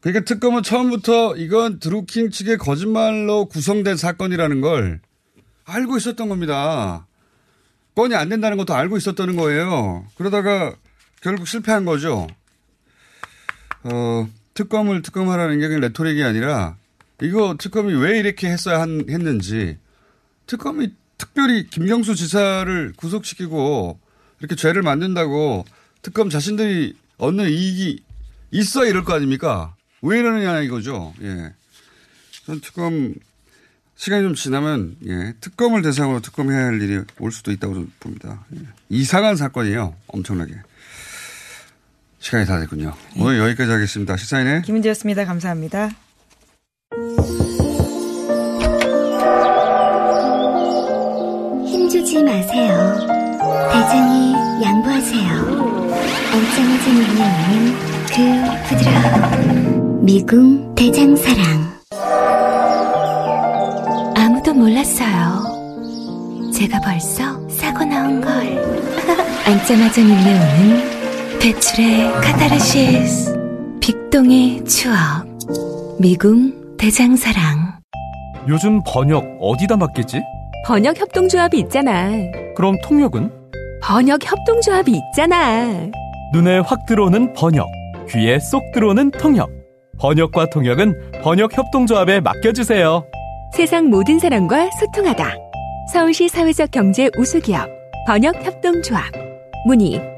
[0.00, 5.00] 그러니까 특검은 처음부터 이건 드루킹 측의 거짓말로 구성된 사건이라는 걸
[5.64, 7.06] 알고 있었던 겁니다.
[7.94, 10.04] 건이 안 된다는 것도 알고 있었다는 거예요.
[10.16, 10.74] 그러다가
[11.22, 12.26] 결국 실패한 거죠.
[13.84, 16.76] 어, 특검을 특검하라는 게 레토릭이 아니라
[17.22, 19.78] 이거 특검이 왜 이렇게 했어야 한, 했는지
[20.46, 23.98] 특검이 특별히 김경수 지사를 구속시키고
[24.40, 25.64] 이렇게 죄를 만든다고
[26.02, 28.02] 특검 자신들이 얻는 이익이
[28.50, 29.74] 있어 이럴 거 아닙니까?
[30.02, 31.14] 왜 이러느냐 이거죠.
[31.22, 31.52] 예.
[32.44, 33.14] 전 특검
[33.96, 38.44] 시간이 좀 지나면 예, 특검을 대상으로 특검해야 할 일이 올 수도 있다고 좀 봅니다.
[38.54, 38.60] 예.
[38.90, 39.96] 이상한 사건이에요.
[40.06, 40.54] 엄청나게.
[42.26, 42.92] 시간이 다 됐군요.
[43.20, 44.16] 오늘 여기까지 하겠습니다.
[44.16, 45.24] 시사인의 김은지였습니다.
[45.26, 45.90] 감사합니다.
[51.68, 52.96] 힘주지 마세요.
[53.72, 55.30] 대장이 양보하세요.
[56.34, 57.74] 엉짱해진 눈에 있는
[58.08, 58.16] 그
[58.74, 61.76] 부드러운 미궁 대장사랑.
[64.16, 66.50] 아무도 몰랐어요.
[66.52, 68.32] 제가 벌써 사고 나온 걸.
[69.46, 70.95] 앉자마자 밀려오는
[71.40, 73.36] 배출의 카타르시스.
[73.80, 74.96] 빅동의 추억.
[76.00, 77.78] 미궁 대장사랑.
[78.48, 80.22] 요즘 번역 어디다 맡겠지?
[80.66, 82.10] 번역 협동조합이 있잖아.
[82.56, 83.30] 그럼 통역은?
[83.82, 85.88] 번역 협동조합이 있잖아.
[86.32, 87.66] 눈에 확 들어오는 번역,
[88.10, 89.48] 귀에 쏙 들어오는 통역.
[89.98, 93.04] 번역과 통역은 번역 협동조합에 맡겨주세요.
[93.54, 95.34] 세상 모든 사람과 소통하다.
[95.92, 97.68] 서울시 사회적 경제 우수기업
[98.06, 99.04] 번역 협동조합.
[99.66, 100.00] 문의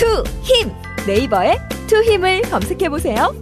[0.00, 0.72] 투, 힘.
[1.06, 3.34] 네이버에 투 힘을 검색해보세요.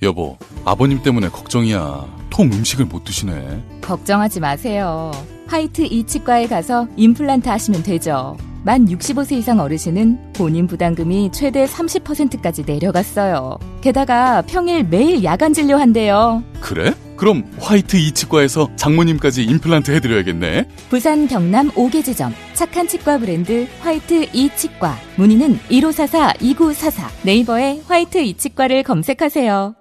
[0.00, 2.06] 여보, 아버님 때문에 걱정이야.
[2.30, 3.80] 통 음식을 못 드시네.
[3.82, 5.10] 걱정하지 마세요.
[5.48, 8.38] 화이트 이치과에 가서 임플란트 하시면 되죠.
[8.64, 13.58] 만 65세 이상 어르신은 본인 부담금이 최대 30%까지 내려갔어요.
[13.82, 16.42] 게다가 평일 매일 야간 진료한대요.
[16.60, 16.94] 그래?
[17.16, 20.66] 그럼 화이트 이치과에서 장모님까지 임플란트 해드려야겠네.
[20.88, 29.74] 부산 경남 5개 지점 착한 치과 브랜드 화이트 이치과 문의는 1544-2944 네이버에 화이트 이치과를 검색하세요.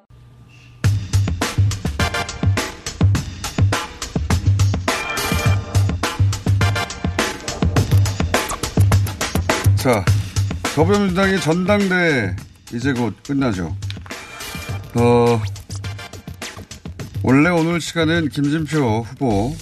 [9.83, 10.05] 자,
[10.75, 12.33] 더불어민주당의 전당대
[12.73, 13.75] 이제 곧 끝나죠.
[14.95, 15.41] 어,
[17.21, 19.53] 원래 오늘 시간은 김진표 후보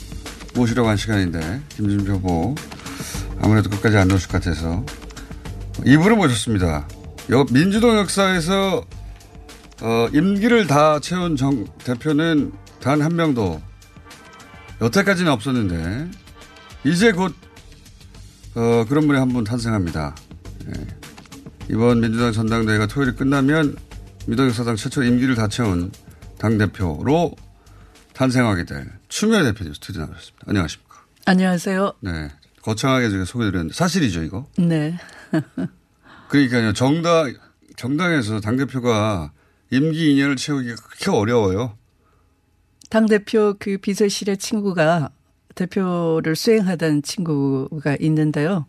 [0.53, 2.53] 모시려고 한 시간인데, 김진표 후보
[3.41, 4.85] 아무래도 끝까지 안 오실 것 같아서
[5.87, 6.87] 이분을 모셨습니다.
[7.31, 8.85] 여, 민주당 역사에서
[9.81, 13.59] 어, 임기를 다 채운 정 대표는 단 한 명도
[14.81, 16.11] 여태까지는 없었는데
[16.83, 17.33] 이제 곧
[18.55, 20.15] 어, 그런 분이 한 분 탄생합니다.
[20.67, 20.87] 예.
[21.69, 23.75] 이번 민주당 전당대회가 토요일에 끝나면
[24.25, 25.91] 민주당 역사상 최초 임기를 다 채운
[26.37, 27.35] 당대표로
[28.13, 30.45] 탄생하게 될 추미애 대표님 스튜디오 나오셨습니다.
[30.47, 30.95] 안녕하십니까.
[31.25, 31.93] 안녕하세요.
[32.01, 32.29] 네.
[32.61, 34.45] 거창하게 제가 소개드렸는데 사실이죠 이거?
[34.57, 34.97] 네.
[36.29, 37.33] 그러니까요 정당
[37.77, 39.31] 정당에서 당 대표가
[39.71, 41.77] 임기 2년을 채우기가 그렇게 어려워요.
[42.89, 45.09] 당 대표 그 비서실의 친구가
[45.55, 48.65] 대표를 수행하던 친구가 있는데요.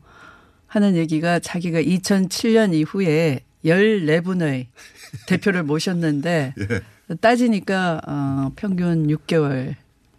[0.67, 4.67] 하는 얘기가 자기가 2007년 이후에 14분의
[5.29, 7.17] 대표를 모셨는데 예.
[7.21, 9.75] 따지니까 어, 평균 6개월.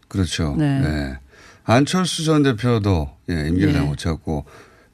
[0.08, 0.56] 그렇죠.
[0.58, 0.80] 네.
[0.80, 1.18] 네.
[1.64, 3.80] 안철수 전 대표도 예, 임기를 네.
[3.80, 4.46] 다못 채웠고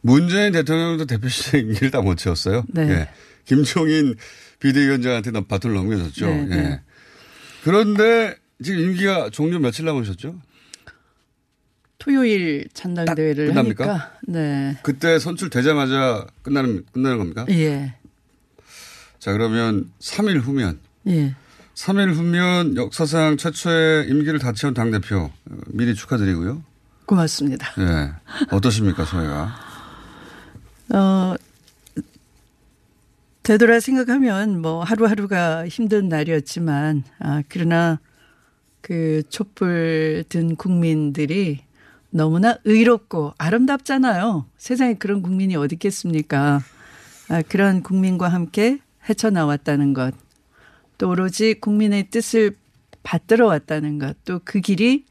[0.01, 2.63] 문재인 대통령도 대표 시절 임기를 다 못 채웠어요.
[2.69, 2.89] 네.
[2.89, 3.09] 예.
[3.45, 4.15] 김종인
[4.59, 6.25] 비대위원장한테 는 밭을 넘겨줬죠.
[6.27, 6.55] 네, 예.
[6.55, 6.81] 네.
[7.63, 10.35] 그런데 지금 임기가 종료 며칠 남으셨죠?
[11.99, 13.87] 토요일 전당대회를 끝납니까?
[13.87, 14.77] 하니까 네.
[14.81, 17.45] 그때 선출되자마자 끝나는 끝나는 겁니까?
[17.49, 17.93] 예.
[19.19, 21.35] 자 그러면 3일 후면 예.
[21.75, 26.63] 3일 후면 역사상 최초의 임기를 다 채운 당 대표 어, 미리 축하드리고요.
[27.05, 27.67] 고맙습니다.
[27.79, 28.11] 예.
[28.51, 29.55] 어떠십니까 소회가?
[30.93, 31.35] 어,
[33.43, 37.99] 되돌아 생각하면 뭐 하루하루가 힘든 날이었지만, 아, 그러나
[38.81, 41.61] 그 촛불 든 국민들이
[42.11, 44.45] 너무나 의롭고 아름답잖아요.
[44.57, 46.59] 세상에 그런 국민이 어디 있겠습니까?
[47.29, 50.13] 아, 그런 국민과 함께 헤쳐나왔다는 것.
[50.97, 52.55] 또 오로지 국민의 뜻을
[53.03, 54.17] 받들어 왔다는 것.
[54.25, 55.05] 또 그 길이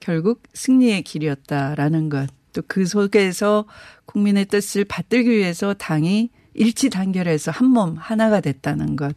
[0.00, 2.28] 결국 승리의 길이었다라는 것.
[2.52, 3.64] 또 그 속에서
[4.04, 9.16] 국민의 뜻을 받들기 위해서 당이 일치 단결해서 한 몸 하나가 됐다는 것.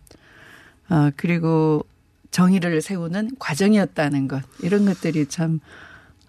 [0.88, 1.86] 아, 그리고
[2.32, 4.42] 정의를 세우는 과정이었다는 것.
[4.64, 5.60] 이런 것들이 참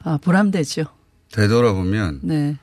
[0.02, 0.84] 아, 보람되죠.
[1.32, 2.56] 되돌아보면 네.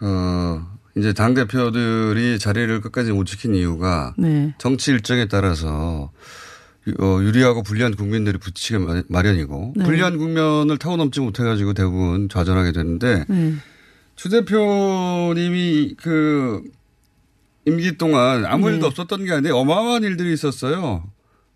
[0.00, 4.54] 어 이제 당 대표들이 자리를 끝까지 못 지킨 이유가 네.
[4.58, 6.10] 정치 일정에 따라서
[6.88, 9.84] 유- 어, 유리하고 불리한 국민들이 붙이기 마- 마련이고 네.
[9.84, 13.54] 불리한 국면을 타고 넘지 못해가지고 대부분 좌절하게 되는데 네.
[14.14, 16.62] 추 대표님이 그
[17.66, 18.74] 임기 동안 아무 네.
[18.74, 21.04] 일도 없었던 게 아닌데 어마어마한 일들이 있었어요.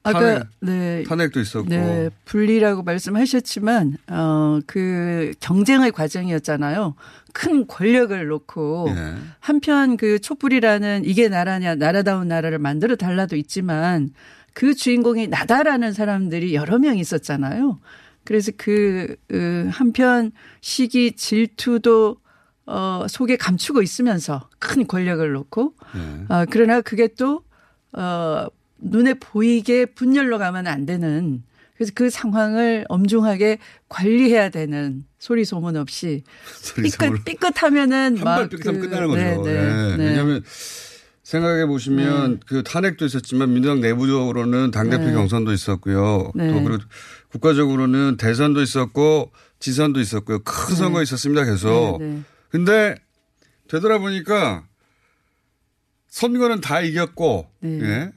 [0.02, 1.04] 아까 네.
[1.06, 1.68] 탄핵도 있었고.
[1.68, 6.94] 네, 분리라고 말씀하셨지만 어그 경쟁의 과정이었잖아요.
[7.32, 9.14] 큰 권력을 놓고 예.
[9.40, 14.10] 한편 그 촛불이라는 이게 나라냐 나라다운 나라를 만들어 달라도 있지만
[14.54, 17.78] 그 주인공이 나다라는 사람들이 여러 명 있었잖아요.
[18.24, 22.16] 그래서 그 어, 한편 시기 질투도
[22.66, 26.34] 어 속에 감추고 있으면서 큰 권력을 놓고 예.
[26.34, 27.42] 어, 그러나 그게 또,
[27.92, 28.46] 어,
[28.82, 31.42] 눈에 보이게 분열로 가면 안 되는
[31.76, 36.24] 그래서 그 상황을 엄중하게 관리해야 되는 소리 소문 없이
[36.76, 38.32] 삐끗, 삐끗하면은 막.
[38.32, 39.20] 한발 삐끗하면 그- 끝나는 거죠.
[39.22, 39.96] 네, 네, 예.
[39.96, 40.04] 네.
[40.08, 40.44] 왜냐하면
[41.22, 45.12] 생각해 보시면 그 탄핵도 있었지만 민주당 내부적으로는 당 대표 네.
[45.12, 46.32] 경선도 있었고요.
[46.34, 46.52] 네.
[46.52, 46.82] 또 그리고
[47.30, 50.40] 국가적으로는 대선도 있었고 지선도 있었고요.
[50.40, 50.74] 큰 네.
[50.74, 51.44] 선거 있었습니다.
[51.44, 51.98] 계속.
[52.00, 52.22] 네, 네.
[52.50, 52.94] 근데
[53.68, 54.64] 되돌아보니까
[56.08, 57.78] 선거는 다 이겼고 네.
[57.82, 58.10] 예.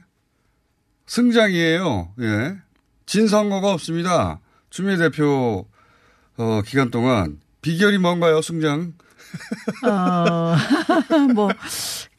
[1.06, 2.14] 승장이에요.
[2.20, 2.56] 예.
[3.06, 4.40] 진 선거가 없습니다.
[4.70, 5.66] 추미애 대표
[6.36, 8.94] 어, 기간 동안 비결이 뭔가요, 승장?
[9.86, 10.56] 어,
[11.34, 11.48] 뭐,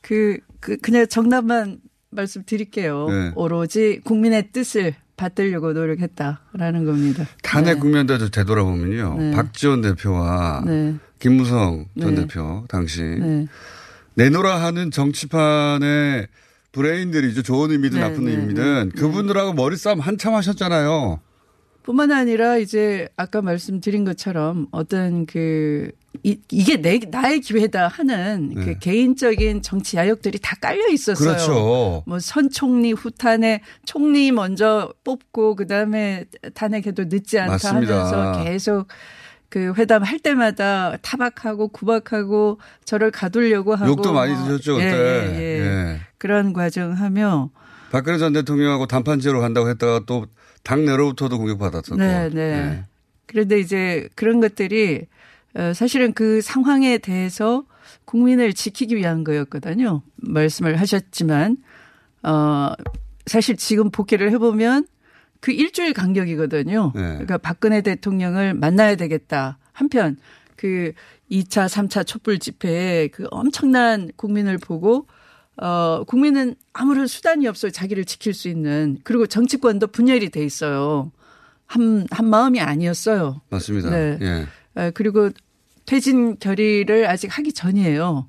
[0.01, 3.07] 그, 그, 그냥 정답만 말씀드릴게요.
[3.09, 3.31] 네.
[3.35, 7.25] 오로지 국민의 뜻을 받들려고 노력했다라는 겁니다.
[7.41, 9.15] 탄핵 국면도 되돌아보면요.
[9.17, 9.31] 네.
[9.31, 10.95] 박지원 대표와 네.
[11.19, 12.21] 김무성 전 네.
[12.21, 13.47] 대표 당시 네.
[14.15, 16.27] 내노라 하는 정치판의
[16.75, 17.41] 브레인들이죠.
[17.41, 18.99] 좋은 의미든 네, 나쁜 네, 의미든 네.
[18.99, 21.21] 그분들하고 머리싸움 한참 하셨잖아요.
[21.83, 25.91] 뿐만 아니라 이제 아까 말씀드린 것처럼 어떤 그
[26.23, 28.65] 이, 이게 내 나의 기회다 하는 네.
[28.65, 31.29] 그 개인적인 정치 야욕들이 다 깔려 있었어요.
[31.29, 32.03] 그렇죠.
[32.07, 38.05] 뭐선 총리 후탄에 총리 먼저 뽑고 그다음에 탄핵해도 늦지 않다 맞습니다.
[38.05, 38.87] 하면서 계속
[39.49, 44.97] 그 회담 할 때마다 타박하고 구박하고 저를 가두려고 하고 욕도 많이 뭐 드셨죠, 예, 그때.
[44.97, 45.65] 예, 예.
[45.65, 45.99] 예.
[46.17, 47.49] 그런 과정하며
[47.91, 50.25] 박근혜 전 대통령하고 단판지로 간다고 했다가 또
[50.63, 51.95] 당내로부터도 공격받았었고.
[51.95, 52.83] 네, 네.
[53.27, 55.07] 그런데 이제 그런 것들이
[55.55, 57.63] 어, 사실은 그 상황에 대해서
[58.03, 60.01] 국민을 지키기 위한 거였거든요.
[60.17, 61.57] 말씀을 하셨지만,
[62.23, 62.73] 어,
[63.25, 64.85] 사실 지금 복귀를 해보면
[65.45, 66.91] 그 일주일 간격이거든요.
[66.95, 67.01] 네.
[67.01, 69.59] 그러니까 박근혜 대통령을 만나야 되겠다.
[69.73, 70.17] 한편
[70.55, 70.91] 그
[71.29, 75.05] 2차, 3차 촛불 집회에 그 엄청난 국민을 보고
[75.57, 77.71] 어, 국민은 아무런 수단이 없어요.
[77.71, 78.97] 자기를 지킬 수 있는.
[79.03, 81.11] 그리고 정치권도 분열이 돼 있어요.
[81.67, 83.39] 한, 한 마음이 아니었어요.
[83.51, 83.91] 맞습니다.
[83.91, 84.17] 네.
[84.21, 84.47] 예.
[84.73, 85.29] 어, 그리고
[85.85, 88.27] 퇴진 결의를 아직 하기 전이에요.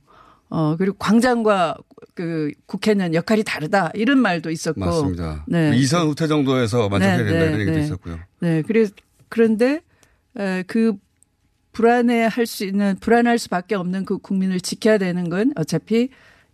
[0.48, 1.76] 어, 그리고 광장과
[2.14, 3.90] 그 국회는 역할이 다르다.
[3.94, 4.80] 이런 말도 있었고.
[4.80, 5.44] 맞습니다.
[5.48, 5.76] 네.
[5.76, 7.84] 이선 후퇴 정도에서 만족해야 네, 된다 네, 이런 얘기도 네.
[7.84, 8.18] 있었고요.
[8.40, 8.62] 네.
[8.62, 8.86] 그래,
[9.28, 9.80] 그런데,
[10.38, 10.94] 에, 그
[11.72, 16.08] 불안해할 수 있는 불안할 수밖에 없는 그 국민을 지켜야 되는 건 어차피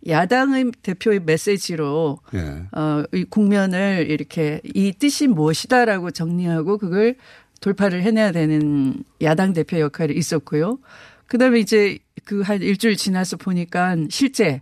[0.05, 2.77] 야당의 대표의 메시지로 예.
[2.77, 7.15] 어, 이 국면을 이렇게 이 뜻이 무엇이다라고 정리하고 그걸
[7.61, 10.79] 돌파를 해내야 되는 야당 대표 역할이 있었고요.
[11.25, 14.61] 그 다음에 이제 그 한 일주일 지나서 보니까 실제,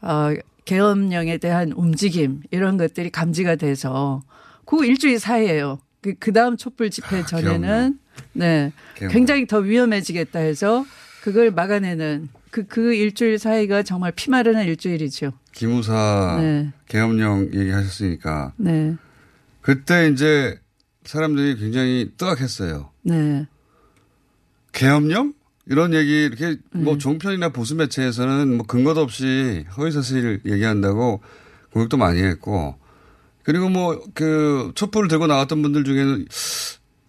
[0.00, 4.22] 어, 계엄령에 대한 움직임 이런 것들이 감지가 돼서
[4.64, 5.78] 그 일주일 사이에요.
[6.02, 7.98] 그, 그 다음 촛불 집회 전에는
[8.32, 8.72] 네.
[9.10, 10.84] 굉장히 더 위험해지겠다 해서
[11.22, 15.32] 그걸 막아내는 그, 그 일주일 사이가 정말 피마르는 일주일이죠.
[15.52, 16.72] 기무사 네.
[16.88, 18.96] 계엄령 얘기하셨으니까 네.
[19.60, 20.58] 그때 이제
[21.04, 22.90] 사람들이 굉장히 뜨악했어요.
[23.02, 23.46] 네.
[24.72, 25.32] 계엄령?
[25.68, 26.58] 이런 얘기 이렇게 네.
[26.70, 31.20] 뭐 종편이나 보수 매체에서는 뭐 근거도 없이 허위 사실 얘기한다고
[31.72, 32.76] 공격도 많이 했고
[33.42, 36.26] 그리고 뭐 그 촛불을 들고 나왔던 분들 중에는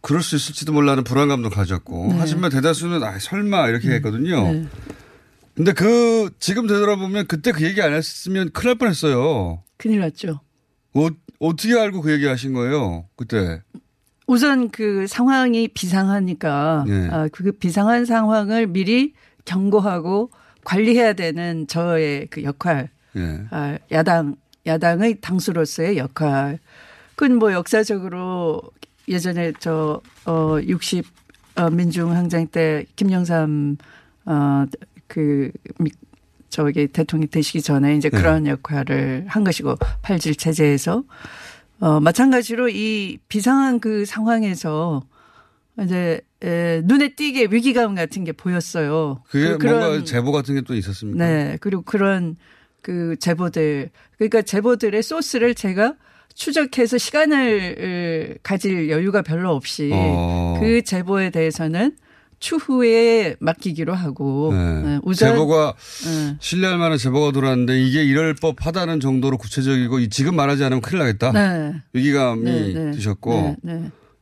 [0.01, 2.15] 그럴 수 있을지도 몰라는 불안감도 가졌고 네.
[2.19, 4.51] 하지만 대다수는 아 설마 이렇게 했거든요.
[4.51, 4.67] 네.
[5.55, 9.63] 근데 그 지금 되돌아보면 그때 그 얘기 안 했으면 큰일 날 뻔했어요.
[9.77, 10.39] 큰일 났죠.
[10.93, 11.07] 어,
[11.39, 13.05] 어떻게 알고 그 얘기 하신 거예요?
[13.15, 13.61] 그때.
[14.27, 17.09] 우선 그 상황이 비상하니까 네.
[17.09, 19.13] 아, 그 비상한 상황을 미리
[19.45, 20.29] 경고하고
[20.65, 23.45] 관리해야 되는 저의 그 역할, 예.
[23.51, 24.35] 아, 야당
[24.65, 26.59] 야당의 당수로서의 역할.
[27.15, 28.61] 그건 뭐 역사적으로
[29.07, 31.05] 예전에 저, 어 60
[31.55, 33.77] 어, 민중 항쟁 때 김영삼
[34.25, 35.51] 어그
[36.49, 38.17] 저기 대통령이 되시기 전에 이제 네.
[38.17, 41.03] 그런 역할을 한 것이고 팔질 체제에서
[41.79, 45.03] 어 마찬가지로 이 비상한 그 상황에서
[45.81, 49.21] 이제 에, 눈에 띄게 위기감 같은 게 보였어요.
[49.29, 51.23] 그게 그- 뭔가 제보 같은 게 또 있었습니까?
[51.23, 51.57] 네.
[51.61, 52.35] 그리고 그런
[52.81, 55.93] 그 제보들 그러니까 제보들의 소스를 제가
[56.33, 60.57] 추적해서 시간을 가질 여유가 별로 없이 어.
[60.59, 61.95] 그 제보에 대해서는
[62.39, 64.81] 추후에 맡기기로 하고 네.
[64.83, 65.73] 네, 우선 제보가
[66.05, 66.37] 네.
[66.39, 71.31] 신뢰할 만한 제보가 들어왔는데 이게 이럴 법하다는 정도로 구체적이고 이- 지금 말하지 않으면 큰일 나겠다.
[71.31, 71.73] 네.
[71.93, 72.91] 위기감이 네, 네.
[72.91, 73.55] 드셨고.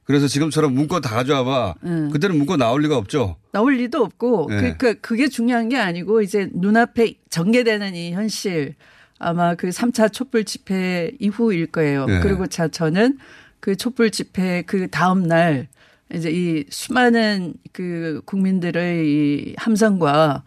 [0.06, 1.76] 그래서 지금처럼 문건 다 가져와봐.
[1.82, 2.10] 네.
[2.12, 3.38] 그때는 문건 나올 리가 없죠.
[3.52, 4.58] 나올 리도 없고 네.
[4.58, 8.76] 그러니까 그게 중요한 게 아니고 이제 눈앞에 전개되는 이 현실
[9.18, 12.06] 아마 그 3차 촛불 집회 이후일 거예요.
[12.06, 12.20] 네.
[12.22, 13.18] 그리고 자 저는
[13.60, 15.68] 그 촛불 집회 그 다음 날
[16.14, 20.44] 이제 이 수많은 그 국민들의 이 함성과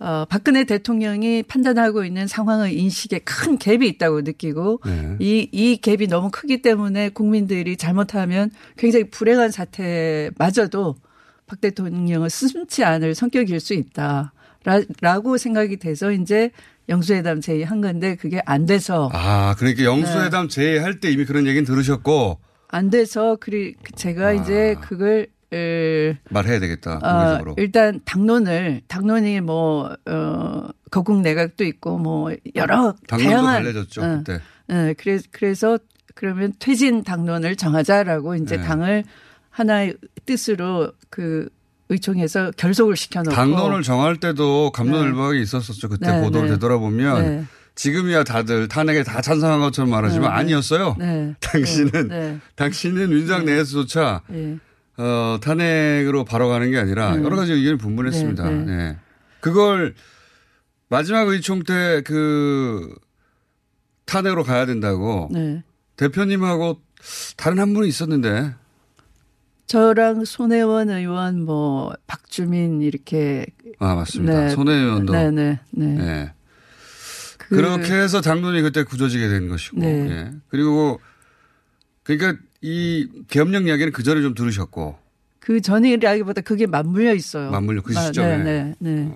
[0.00, 5.16] 어, 박근혜 대통령이 판단하고 있는 상황의 인식에 큰 갭이 있다고 느끼고 네.
[5.20, 10.96] 이, 이 갭이 너무 크기 때문에 국민들이 잘못하면 굉장히 불행한 사태마저도
[11.46, 14.32] 박 대통령을 스승치 않을 성격일 수 있다.
[14.64, 16.50] 라, 라고 생각이 돼서 이제
[16.88, 19.84] 영수회담 제의한 건데 그게 안 돼서 아, 그러니까 네.
[19.84, 22.38] 영수회담 제의할 때 이미 그런 얘기는 들으셨고
[22.74, 26.96] 안 돼서 그리 제가 이제 그걸 에, 말해야 되겠다.
[26.96, 27.54] 어, 공개적으로.
[27.58, 34.40] 일단 당론을 당론이 뭐 어, 거국 내각도 있고 뭐 여러 당론도 다양한 달래졌죠, 어, 그때.
[34.66, 35.78] 네, 그래 그래서
[36.16, 38.62] 그러면 퇴진 당론을 정하자라고 이제 네.
[38.64, 39.04] 당을
[39.50, 39.94] 하나의
[40.26, 41.48] 뜻으로 그
[41.90, 44.82] 의총에서 결속을 시켜놓고 당론을 정할 때도 네.
[44.82, 45.88] 감론을박이 있었었죠.
[45.90, 46.54] 그때 네, 보도를 네.
[46.54, 47.44] 되돌아보면 네.
[47.74, 50.40] 지금이야 다들 탄핵에 다 찬성한 것처럼 말하지만 네, 네.
[50.40, 50.96] 아니었어요.
[50.98, 51.34] 네.
[51.40, 52.40] 당신은 네.
[52.54, 54.58] 당신은 민주당 내에서조차 네.
[54.96, 57.22] 어, 탄핵으로 바로 가는 게 아니라 네.
[57.24, 58.44] 여러 가지 의견이 분분했습니다.
[58.48, 58.96] 네, 네, 네.
[59.40, 59.94] 그걸
[60.88, 62.94] 마지막 의총 때 그
[64.06, 65.62] 탄핵으로 가야 된다고 네.
[65.96, 66.80] 대표님하고
[67.36, 68.54] 다른 한 분이 있었는데
[69.66, 73.46] 저랑 손혜원 의원 뭐 박주민 이렇게
[73.78, 74.40] 아 맞습니다.
[74.40, 74.50] 네.
[74.50, 76.32] 손혜원도 네네 네.
[77.54, 77.62] 네.
[77.62, 79.80] 그- 그렇게 해서 당론이 그때 굳어지게 된 것이고.
[79.80, 80.10] 네.
[80.10, 80.30] 예.
[80.48, 81.00] 그리고
[82.02, 84.98] 그러니까 이 계엄령 이야기는 그 전에 좀 들으셨고.
[85.40, 87.50] 그 전이라기보다 그게 맞물려 있어요.
[87.50, 88.38] 맞물려 그 아, 시점에.
[88.38, 89.12] 네, 네, 네.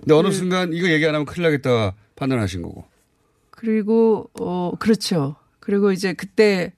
[0.00, 2.84] 근데 어느 그- 순간 이거 얘기 안 하면 큰일 나겠다 판단하신 거고.
[3.50, 5.36] 그리고 어 그렇죠.
[5.60, 6.72] 그리고 이제 그때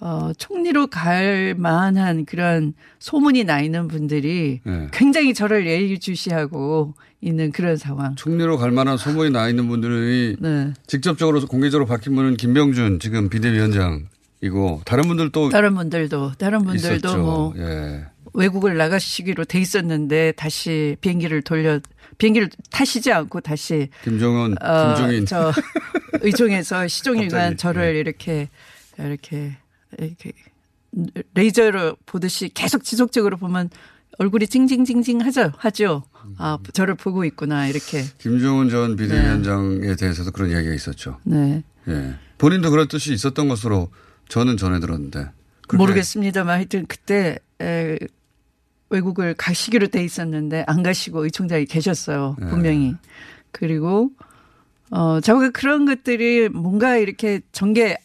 [0.00, 4.88] 어 총리로 갈 만한 그런 소문이 나 있는 분들이 네.
[4.92, 8.14] 굉장히 저를 예의주시하고 있는 그런 상황.
[8.16, 10.72] 총리로 갈 만한 소문이 나 있는 분들이 네.
[10.86, 17.18] 직접적으로 공개적으로 바뀐 분은 김병준 지금 비대위원장이고 다른 분들도 다른 분들도 다른 분들도 있었죠.
[17.18, 18.06] 뭐 예.
[18.32, 21.80] 외국을 나가시기로 돼 있었는데 다시 비행기를 돌려
[22.18, 25.26] 비행기를 타시지 않고 다시 김종은, 어, 김종인.
[25.26, 25.52] 저
[26.20, 28.00] 의총에서 시종일관 저를 네.
[28.00, 28.48] 이렇게
[28.98, 29.56] 이렇게
[29.98, 30.32] 이렇게
[31.34, 33.70] 레이저로 보듯이 계속 지속적으로 보면
[34.20, 36.02] 얼굴이 징징징징 하죠 하죠.
[36.36, 38.04] 아 저를 보고 있구나 이렇게.
[38.18, 41.16] 김종은 전 비대위원장에 대해서도 그런 이야기가 있었죠.
[41.24, 41.64] 네.
[41.88, 42.14] 예.
[42.36, 43.88] 본인도 그런 뜻이 있었던 것으로
[44.28, 45.30] 저는 전해 들었는데.
[45.72, 47.98] 모르겠습니다만 하여튼 그때 에,
[48.90, 52.36] 외국을 가시기로 돼 있었는데 안 가시고 의총장이 계셨어요.
[52.38, 52.50] 네.
[52.50, 52.94] 분명히.
[53.52, 54.10] 그리고
[54.90, 57.96] 어 저가 그런 것들이 뭔가 이렇게 전개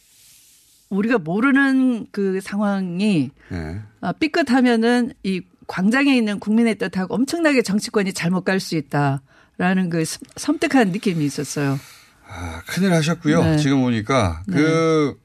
[0.89, 3.81] 우리가 모르는 그 상황이 예.
[3.99, 10.21] 아, 삐끗하면은 이 광장에 있는 국민의 뜻하고 엄청나게 정치권이 잘못 갈 수 있다라는 그 섬-
[10.35, 11.79] 섬뜩한 느낌이 있었어요.
[12.27, 13.43] 아, 큰일 하셨고요.
[13.43, 13.57] 네.
[13.57, 15.17] 지금 보니까 그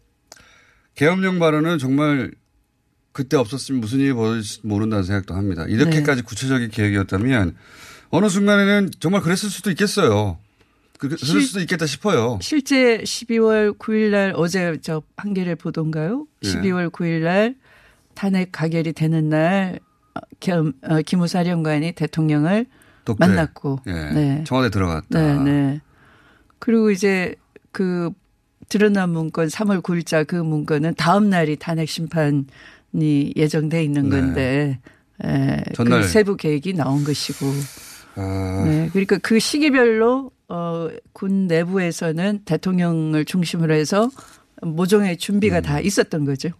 [0.94, 2.30] 계엄령 발언은 정말
[3.12, 5.64] 그때 없었으면 무슨 일이 벌어질지 모른다는 생각도 합니다.
[5.68, 7.56] 이렇게까지 구체적인 계획이었다면
[8.10, 10.38] 어느 순간에는 정말 그랬을 수도 있겠어요.
[10.98, 12.38] 그- 그럴 실- 수도 있겠다 싶어요.
[12.42, 16.26] 실제 12월 9일 날 어제 저 한겨레 보도인가요?
[16.42, 16.48] 네.
[16.50, 17.56] 12월 9일 날
[18.14, 19.80] 탄핵 가결이 되는 날
[20.40, 22.66] 어, 겸, 어, 김우 사령관이 대통령을
[23.04, 23.26] 독재.
[23.26, 23.92] 만났고 예.
[23.92, 24.44] 네.
[24.46, 25.06] 청와대 들어갔다.
[25.10, 25.80] 네, 네.
[26.58, 27.34] 그리고 이제
[27.72, 28.10] 그
[28.68, 34.20] 드러난 문건 3월 9일자 그 문건은 다음 날이 탄핵 심판이 예정돼 있는 네.
[34.20, 34.78] 건데
[35.24, 36.02] 에, 전날.
[36.02, 37.46] 그 세부 계획이 나온 것이고
[38.16, 38.88] 아, 네.
[38.92, 44.10] 그러니까 그 시기별로 어, 군 내부에서는 대통령을 중심으로 해서
[44.62, 45.62] 모종의 준비가 음.
[45.62, 46.50] 다 있었던 거죠.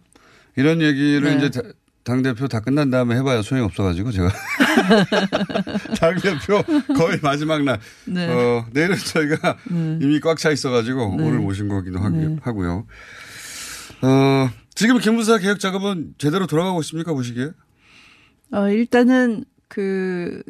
[0.55, 1.45] 이런 얘기를 네.
[1.45, 1.61] 이제
[2.03, 4.29] 당 대표 다 끝난 다음에 해봐야 소용이 없어가지고 제가
[5.99, 6.61] 당 대표
[6.95, 8.27] 거의 마지막 날 네.
[8.27, 9.57] 어, 내일은 저희가
[10.01, 11.23] 이미 꽉 차 있어가지고 네.
[11.23, 12.35] 오늘 모신 거기도 하기- 네.
[12.41, 12.87] 하고요.
[14.01, 17.51] 어, 지금 김부사 개혁 작업은 제대로 돌아가고 있습니까 보시기에?
[18.53, 20.41] 어, 일단은 그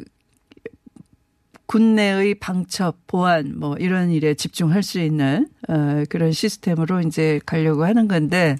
[1.66, 8.08] 군내의 방첩, 보안 뭐 이런 일에 집중할 수 있는 어, 그런 시스템으로 이제 가려고 하는
[8.08, 8.56] 건데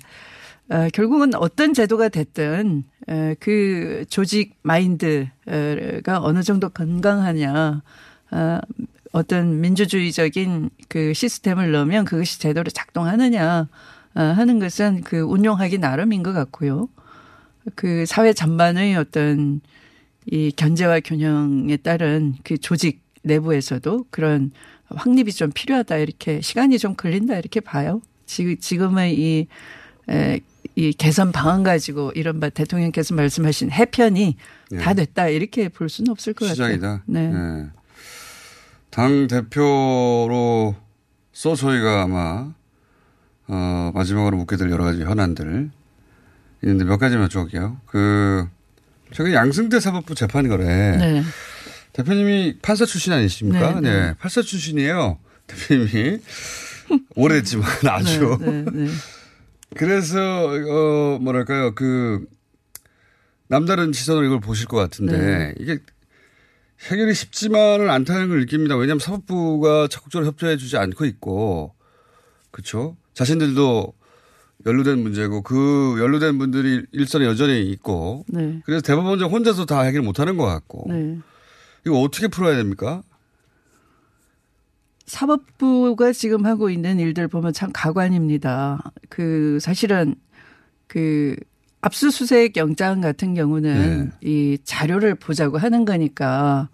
[0.73, 7.83] 어, 결국은 어떤 제도가 됐든 어, 그 조직 마인드가 어느 정도 건강하냐
[8.31, 8.61] 어,
[9.12, 13.68] 어떤 민주주의적인 그 시스템을 넣으면 그것이 제대로 작동하느냐
[14.14, 16.89] 어, 하는 것은 그 운용하기 나름인 것 같고요.
[17.75, 19.61] 그 사회 전반의 어떤
[20.25, 24.51] 이 견제와 균형에 따른 그 조직 내부에서도 그런
[24.87, 28.01] 확립이 좀 필요하다 이렇게 시간이 좀 걸린다 이렇게 봐요.
[28.25, 29.47] 지금 지금의 이,
[30.09, 30.41] 에,
[30.74, 34.36] 이 개선 방안 가지고 이른바 대통령께서 말씀하신 해편이
[34.72, 34.76] 예.
[34.78, 36.88] 다 됐다 이렇게 볼 수는 없을 것 시작이다.
[36.88, 37.02] 같아요.
[37.06, 37.32] 네.
[37.34, 37.66] 예.
[38.90, 40.74] 당 대표로서
[41.56, 42.52] 저희가 아마
[43.48, 45.70] 어, 마지막으로 묻게 될 여러 가지 현안들
[46.62, 47.78] 있는데 몇 가지만 여쭤볼게요.
[47.86, 48.46] 그
[49.12, 50.64] 최근 양승태 사법부 재판 거래.
[50.96, 51.22] 네.
[51.92, 53.80] 대표님이 판사 출신 아니십니까?
[53.80, 54.00] 네, 네.
[54.00, 54.14] 네.
[54.18, 55.18] 판사 출신이에요.
[55.46, 56.18] 대표님이.
[57.16, 58.38] 오래됐지만 아주.
[59.77, 61.75] 그래서, 어, 뭐랄까요.
[61.75, 62.27] 그,
[63.49, 65.55] 남다른 시선으로 이걸 보실 것 같은데, 네.
[65.59, 65.79] 이게
[66.91, 68.77] 해결이 쉽지만은 않다는 걸 느낍니다.
[68.77, 71.75] 왜냐하면 사법부가 적극적으로 협조해 주지 않고 있고,
[72.51, 72.97] 그렇죠?
[73.14, 73.93] 자신들도
[74.66, 78.61] 연루된 문제고, 그 연루된 분들이 일선에 여전히 있고, 네.
[78.64, 81.18] 그래서 대법원장 혼자서 다 해결 못 하는 것 같고, 네.
[81.87, 83.03] 이거 어떻게 풀어야 됩니까?
[85.12, 88.82] 사법부가 지금 하고 있는 일들 보면 참 가관입니다.
[89.10, 90.14] 그 사실은
[90.86, 91.36] 그
[91.82, 96.70] 압수수색 영장 같은 경우는 이 자료를 보자고 하는 거니까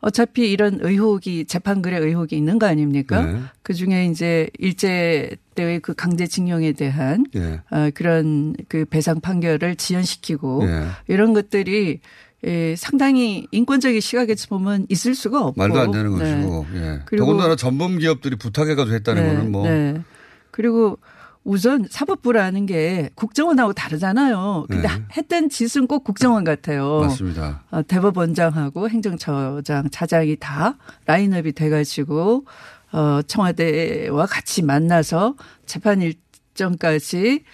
[0.00, 3.24] 어차피 이런 의혹이 재판글의 의혹이 있는 거 아닙니까?
[3.24, 3.38] 네.
[3.62, 7.60] 그 중에 이제 일제 때의 그 강제징용에 대한 예.
[7.70, 10.86] 어, 그런 그 배상 판결을 지연시키고 예.
[11.06, 12.00] 이런 것들이
[12.46, 16.24] 예, 상당히 인권적인 시각에서 보면 있을 수가 없고 말도 안 되는 네.
[16.36, 17.00] 것이고, 예.
[17.04, 20.00] 그리고- 더군다나 전범 기업들이 부탁해가지고 했다는 네, 거는 뭐, 네.
[20.52, 20.98] 그리고
[21.42, 24.66] 우선 사법부라는 게 국정원하고 다르잖아요.
[24.68, 24.94] 근데 네.
[25.16, 27.00] 했던 짓은 꼭 국정원 같아요.
[27.02, 27.62] 맞습니다.
[27.70, 30.76] 어, 대법원장하고 행정처장, 차장이 다
[31.06, 32.46] 라인업이 돼가지고
[32.92, 35.36] 어, 청와대와 같이 만나서
[35.66, 37.44] 재판 일정까지 에,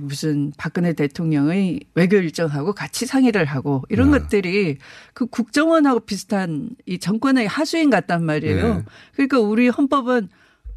[0.00, 4.18] 무슨 박근혜 대통령의 외교 일정하고 같이 상의를 하고 이런 네.
[4.18, 4.78] 것들이
[5.12, 8.74] 그 국정원하고 비슷한 이 정권의 하수인 같단 말이에요.
[8.74, 8.84] 네.
[9.12, 10.28] 그러니까 우리 헌법은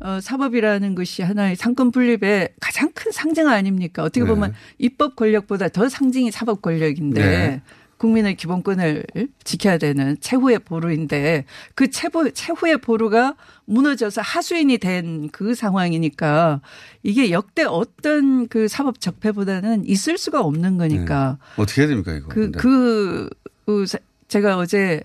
[0.02, 4.04] 어, 사법이라는 것이 하나의 상권 분립의 가장 큰 상징 아닙니까?
[4.04, 4.28] 어떻게 네.
[4.28, 7.62] 보면 입법 권력보다 더 상징이 사법 권력인데 네.
[8.00, 9.04] 국민의 기본권을
[9.44, 11.46] 지켜야 되는 최후의 보루인데
[11.76, 13.36] 그 최고, 최후의 보루가
[13.66, 16.62] 무너져서 하수인이 된 그 상황이니까
[17.04, 22.28] 이게 역대 어떤 그 사법 적폐보다는 있을 수가 없는 거니까 어떻게 해야 됩니까, 이거?
[22.30, 22.52] 그.
[22.52, 23.30] 그,
[23.66, 25.02] 그, 사- 제가 어제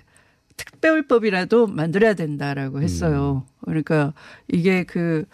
[0.56, 3.44] 특별법이라도 만들어야 된다라고 했어요.
[3.46, 3.64] 음.
[3.64, 4.12] 그러니까
[4.48, 5.24] 이게 그,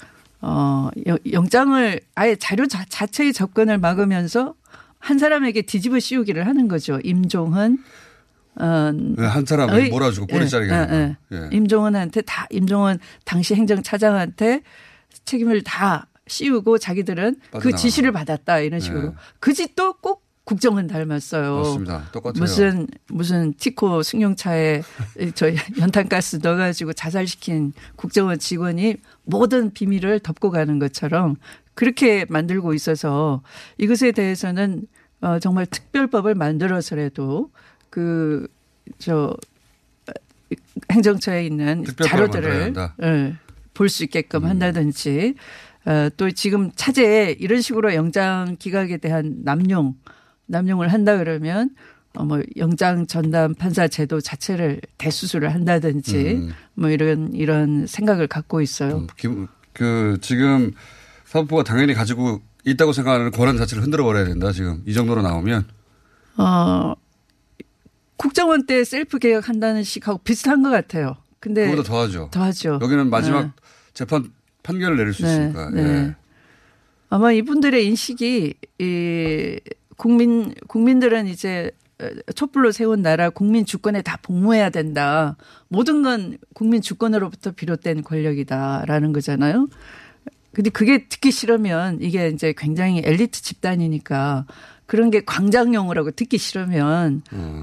[0.40, 4.54] 어, 영- 영장을 아예 자료 자, 자체의 접근을 막으면서
[5.00, 7.00] 한 사람에게 뒤집어 씌우기를 하는 거죠.
[7.02, 7.78] 임종헌,
[8.56, 10.76] 어, 네, 한 사람을 의- 몰아주고 꼬리 예, 자르게 예,
[11.30, 11.36] 예.
[11.36, 11.44] 거.
[11.44, 11.48] 예.
[11.56, 14.62] 임종헌한테 다 임종헌 당시 행정차장한테
[15.24, 19.14] 책임을 다 씌우고 자기들은 그 빠져나가는 지시를 받았다 이런 식으로 네.
[19.40, 21.56] 그 짓도 꼭 국정원 닮았어요.
[21.58, 22.08] 맞습니다.
[22.12, 22.40] 똑같아요.
[22.40, 24.82] 무슨 무슨 티코 승용차에
[25.34, 25.46] 저
[25.78, 31.36] 연탄가스 넣어가지고 자살시킨 국정원 직원이 모든 비밀을 덮고 가는 것처럼
[31.74, 33.42] 그렇게 만들고 있어서
[33.78, 34.82] 이것에 대해서는
[35.22, 37.50] 어 정말 특별법을 만들어서라도
[37.90, 38.46] 그
[38.98, 39.36] 저
[40.90, 43.34] 행정처에 있는 자료들을 예,
[43.74, 44.48] 볼수 있게끔 음.
[44.50, 45.34] 한다든지
[45.86, 49.94] 어, 또 지금 차제에 이런 식으로 영장 기각에 대한 남용
[50.46, 51.70] 남용을 한다 그러면
[52.14, 56.50] 어, 뭐 영장 전담 판사 제도 자체를 대수술을 한다든지 음.
[56.74, 59.06] 뭐 이런 이런 생각을 갖고 있어요.
[59.16, 59.28] 기-
[59.72, 60.72] 그 지금
[61.30, 64.50] 사법부가 당연히 가지고 있다고 생각하는 권한 자체를 흔들어 버려야 된다.
[64.50, 65.64] 지금 이 정도로 나오면
[66.36, 66.94] 어
[68.16, 71.16] 국정원 때 셀프 개혁 한다는 식하고 비슷한 것 같아요.
[71.38, 72.30] 근데 그보다 더하죠.
[72.32, 72.80] 더하죠.
[72.82, 73.50] 여기는 마지막 네.
[73.94, 74.32] 재판
[74.64, 75.70] 판결을 내릴 수 네, 있으니까.
[75.70, 75.82] 네.
[75.82, 76.16] 예.
[77.10, 79.60] 아마 이분들의 인식이 이
[79.96, 81.70] 국민 국민들은 이제
[82.34, 85.36] 촛불로 세운 나라 국민 주권에 다 복무해야 된다.
[85.68, 89.68] 모든 건 국민 주권으로부터 비롯된 권력이다라는 거잖아요.
[90.52, 94.46] 근데 그게 듣기 싫으면 이게 이제 굉장히 엘리트 집단이니까
[94.86, 97.22] 그런 게 광장 용어라고 듣기 싫으면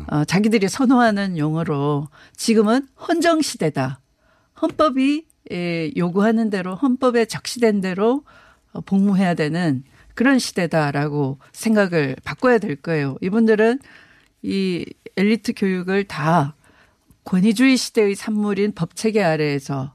[0.09, 3.99] 어, 자기들이 선호하는 용어로 지금은 헌정 시대다.
[4.61, 8.23] 헌법이 예, 요구하는 대로 헌법에 적시된 대로
[8.71, 9.83] 어, 복무해야 되는
[10.13, 13.17] 그런 시대다라고 생각을 바꿔야 될 거예요.
[13.21, 13.79] 이분들은
[14.41, 14.85] 이
[15.15, 16.55] 엘리트 교육을 다
[17.23, 19.93] 권위주의 시대의 산물인 법 체계 아래에서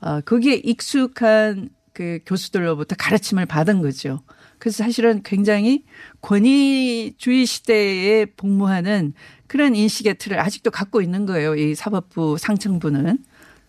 [0.00, 4.20] 어, 거기에 익숙한 그 교수들로부터 가르침을 받은 거죠.
[4.58, 5.84] 그래서 사실은 굉장히
[6.20, 9.14] 권위주의 시대에 복무하는
[9.46, 11.54] 그런 인식의 틀을 아직도 갖고 있는 거예요.
[11.54, 13.18] 이 사법부 상층부는.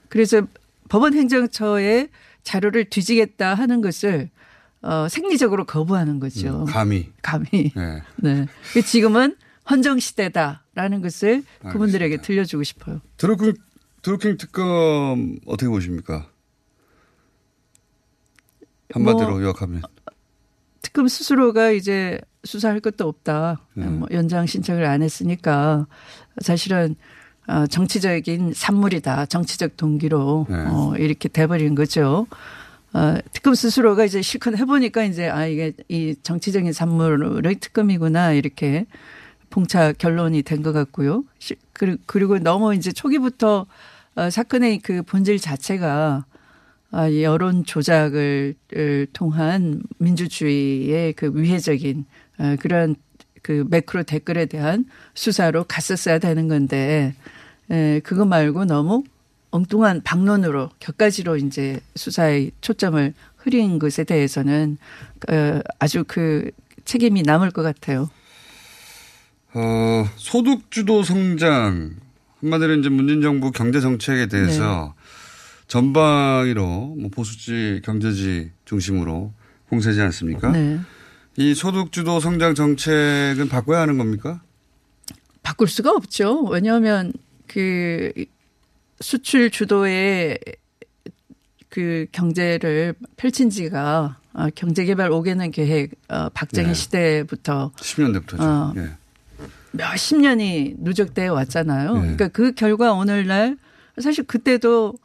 [0.09, 0.41] 그래서
[0.89, 2.09] 법원 행정처에
[2.43, 4.29] 자료를 뒤지겠다 하는 것을
[4.81, 6.61] 어, 생리적으로 거부하는 거죠.
[6.61, 7.11] 음, 감히.
[7.21, 7.71] 감히.
[7.75, 8.01] 네.
[8.17, 8.45] 네.
[8.73, 9.35] 그 지금은
[9.69, 13.01] 헌정 시대다라는 것을 그분들에게 들려주고 싶어요.
[13.17, 13.53] 드루킹
[14.03, 16.29] 드루킹 특검 어떻게 보십니까?
[18.95, 19.81] 한마디로 뭐, 요약하면
[20.81, 23.61] 특검 스스로가 이제 수사할 것도 없다.
[23.73, 23.85] 네.
[23.85, 25.87] 뭐 연장 신청을 안 했으니까
[26.41, 26.95] 사실은
[27.47, 29.27] 어, 정치적인 산물이다.
[29.27, 30.55] 정치적 동기로 네.
[30.67, 32.27] 어, 이렇게 돼버린 거죠.
[32.93, 38.85] 어, 특검 스스로가 이제 실컷 해보니까 이제 아 이게 이 정치적인 산물의 특검이구나 이렇게
[39.49, 41.23] 봉차 결론이 된 것 같고요.
[41.73, 43.65] 그리- 그리고 너무 이제 초기부터
[44.15, 46.25] 어, 사건의 그 본질 자체가
[47.21, 52.05] 여론 조작을 을 통한 민주주의의 그 위해적인
[52.39, 52.95] 어, 그런
[53.41, 57.13] 그 매크로 댓글에 대한 수사로 갔었어야 되는 건데
[57.69, 59.03] 에, 그거 말고 너무
[59.51, 64.77] 엉뚱한 방론으로 격가지로 이제 수사의 초점을 흐린 것에 대해서는
[65.29, 66.49] 어, 아주 그
[66.85, 68.09] 책임이 남을 것 같아요.
[69.53, 71.95] 어, 소득주도 성장
[72.41, 74.94] 한마디로 이제 문재인 정부 경제 정책에 대해서 네.
[75.67, 79.33] 전방위로 뭐 보수지 경제지 중심으로
[79.69, 80.51] 공세지 않습니까?
[80.51, 80.79] 네.
[81.37, 84.41] 이 소득주도 성장 정책은 바꿔야 하는 겁니까?
[85.43, 86.43] 바꿀 수가 없죠.
[86.45, 87.13] 왜냐하면
[87.47, 88.11] 그
[88.99, 90.39] 수출 주도의
[91.69, 96.73] 그 경제를 펼친 지가 어, 경제개발 5개년 계획 어, 박정희 네.
[96.73, 98.41] 시대부터 10년대부터죠.
[98.41, 98.73] 어.
[98.77, 98.91] 예.
[99.71, 101.93] 몇십 년이 누적되어 왔잖아요.
[101.93, 101.99] 네.
[101.99, 103.57] 그러니까 그 결과 오늘날
[104.01, 104.95] 사실 그때도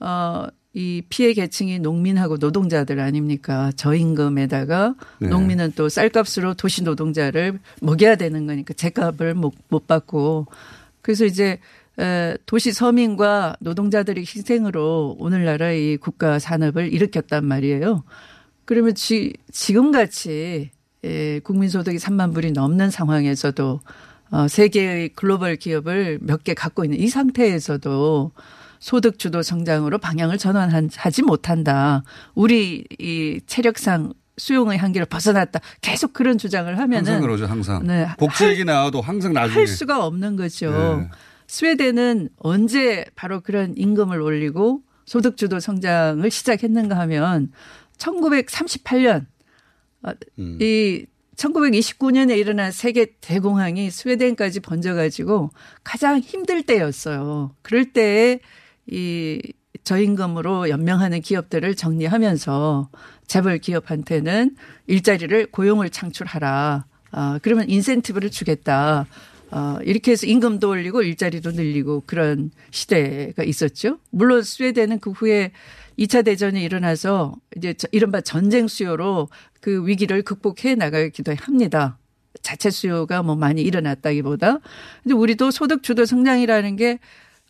[0.00, 3.72] 어, 이 피해 계층이 농민하고 노동자들 아닙니까?
[3.76, 5.28] 저임금에다가 네.
[5.28, 10.46] 농민은 또 쌀값으로 도시 노동자를 먹여야 되는 거니까 제값을 못, 못 받고
[11.00, 11.60] 그래서 이제
[11.98, 18.04] 에, 도시 서민과 노동자들의 희생으로 오늘날의 이 국가 산업을 일으켰단 말이에요.
[18.66, 20.70] 그러면 지, 지금 같이
[21.04, 23.80] 예, 국민소득이 3만 불이 넘는 상황에서도
[24.32, 28.32] 어, 세계의 글로벌 기업을 몇 개 갖고 있는 이 상태에서도
[28.78, 32.02] 소득 주도 성장으로 방향을 전환하지 못한다.
[32.34, 35.60] 우리 이 체력상 수용의 한계를 벗어났다.
[35.80, 37.86] 계속 그런 주장을 하면은 항상 그러죠, 항상.
[37.86, 38.06] 네.
[38.18, 39.54] 복지 얘기 나와도 항상 나중에.
[39.54, 40.70] 할 수가 없는 거죠.
[40.70, 41.08] 네.
[41.46, 47.52] 스웨덴은 언제 바로 그런 임금을 올리고 소득 주도 성장을 시작했는가 하면
[47.98, 49.26] 1938년
[50.38, 50.58] 음.
[50.60, 51.06] 이
[51.36, 55.50] 1929년에 일어난 세계 대공황이 스웨덴까지 번져가지고
[55.84, 57.54] 가장 힘들 때였어요.
[57.62, 58.40] 그럴 때에
[58.90, 59.40] 이
[59.84, 62.88] 저임금으로 연명하는 기업들을 정리하면서
[63.26, 64.56] 재벌 기업한테는
[64.86, 66.86] 일자리를 고용을 창출하라.
[67.12, 69.06] 아, 그러면 인센티브를 주겠다.
[69.52, 73.98] 어, 이렇게 해서 임금도 올리고 일자리도 늘리고 그런 시대가 있었죠.
[74.10, 75.52] 물론 스웨덴은 그 후에
[75.98, 79.28] 2차 대전이 일어나서 이제 저- 이른바 전쟁 수요로
[79.60, 81.96] 그 위기를 극복해 나가기도 합니다.
[82.42, 84.58] 자체 수요가 뭐 많이 일어났다기보다
[85.02, 86.98] 근데 우리도 소득 주도 성장이라는 게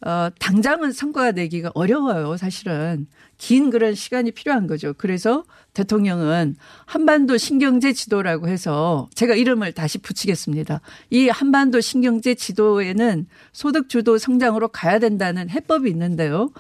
[0.05, 3.07] 어, 당장은 성과가 내기가 어려워요, 사실은.
[3.39, 4.95] 긴 그런 시간이 필요한 거죠.
[4.97, 10.81] 그래서 대통령은 한반도 신경제 지도라고 해서 제가 이름을 다시 붙이겠습니다.
[11.11, 16.51] 이 한반도 신경제 지도에는 소득 주도 성장으로 가야 된다는 해법이 있는데요.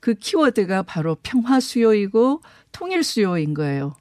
[0.00, 3.94] 그 키워드가 바로 평화 수요이고 통일 수요인 거예요.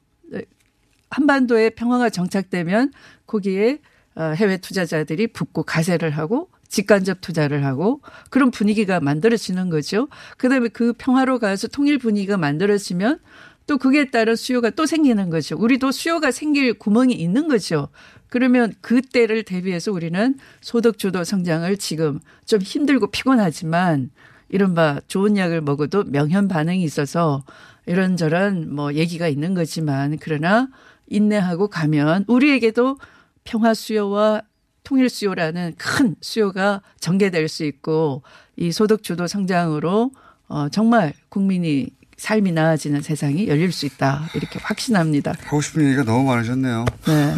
[1.12, 2.92] 한반도에 평화가 정착되면
[3.28, 3.80] 거기에
[4.16, 10.08] 어, 해외 투자자들이 붙고 가세를 하고 직간접 투자를 하고 그런 분위기가 만들어지는 거죠.
[10.38, 13.20] 그다음에 그 평화로 가서 통일 분위기가 만들어지면
[13.68, 15.58] 또 그에 따른 수요가 또 생기는 거죠.
[15.58, 17.90] 우리도 수요가 생길 구멍이 있는 거죠.
[18.30, 24.10] 그러면 그때를 대비해서 우리는 소득 주도 성장을 지금 좀 힘들고 피곤하지만
[24.48, 27.44] 이른바 좋은 약을 먹어도 명현 반응이 있어서
[27.86, 30.70] 이런저런 뭐 얘기가 있는 거지만 그러나
[31.08, 32.98] 인내하고 가면 우리에게도
[33.44, 34.44] 평화 수요와
[34.84, 38.24] 통일 수요라는 큰 수요가 전개될 수 있고
[38.56, 40.12] 이 소득 주도 성장으로
[40.48, 45.34] 어 정말 국민이 삶이 나아지는 세상이 열릴 수 있다 이렇게 확신합니다.
[45.46, 46.86] 하고 싶은 얘기가 너무 많으셨네요.
[47.08, 47.36] 네.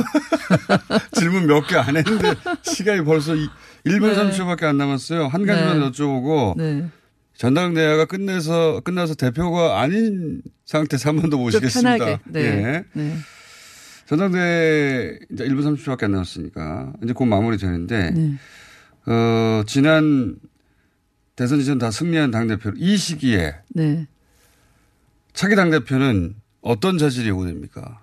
[1.13, 2.33] 질문 몇 개 안 했는데
[2.63, 4.15] 시간이 벌써 1분 네.
[4.15, 5.27] 30초밖에 안 남았어요.
[5.27, 5.89] 한 가지만 네.
[5.89, 6.85] 여쭤보고 네.
[7.37, 12.19] 전당대회가 끝내서 끝나서 대표가 아닌 상태에서 한 번 더 모시겠습니다.
[12.25, 12.41] 네.
[12.41, 12.83] 예.
[12.93, 13.17] 네.
[14.17, 18.33] 전당대회 이제 1분 30초밖에 안 남았으니까 이제 곧 마무리 되는데 네.
[19.11, 20.35] 어, 지난
[21.35, 24.07] 대선 이전 다 승리한 당대표 이 시기에 네.
[25.33, 28.01] 차기 당대표는 어떤 자질이 요구됩니까?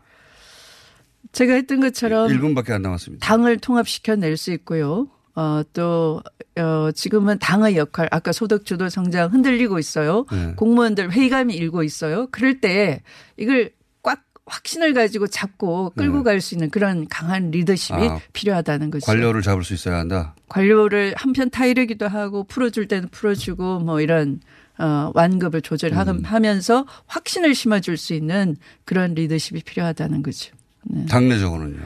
[1.32, 3.24] 제가 했던 것처럼 1분밖에 안 남았습니다.
[3.24, 5.08] 당을 통합시켜 낼 수 있고요.
[5.36, 6.20] 어, 또,
[6.58, 10.26] 어, 지금은 당의 역할, 아까 소득주도 성장 흔들리고 있어요.
[10.32, 10.54] 네.
[10.56, 12.26] 공무원들 회의감이 일고 있어요.
[12.32, 13.02] 그럴 때
[13.36, 13.70] 이걸
[14.50, 16.24] 확신을 가지고 잡고 끌고 네.
[16.24, 19.06] 갈수 있는 그런 강한 리더십이 아, 필요하다는 거죠.
[19.06, 20.34] 관료를 잡을 수 있어야 한다.
[20.48, 24.40] 관료를 한편 타이르기도 하고 풀어줄 때는 풀어주고 뭐 이런
[24.78, 26.84] 어, 완급을 조절하면서 음.
[27.06, 30.54] 확신을 심어줄 수 있는 그런 리더십이 필요하다는 거죠.
[30.84, 31.06] 네.
[31.06, 31.82] 당내적으로는요.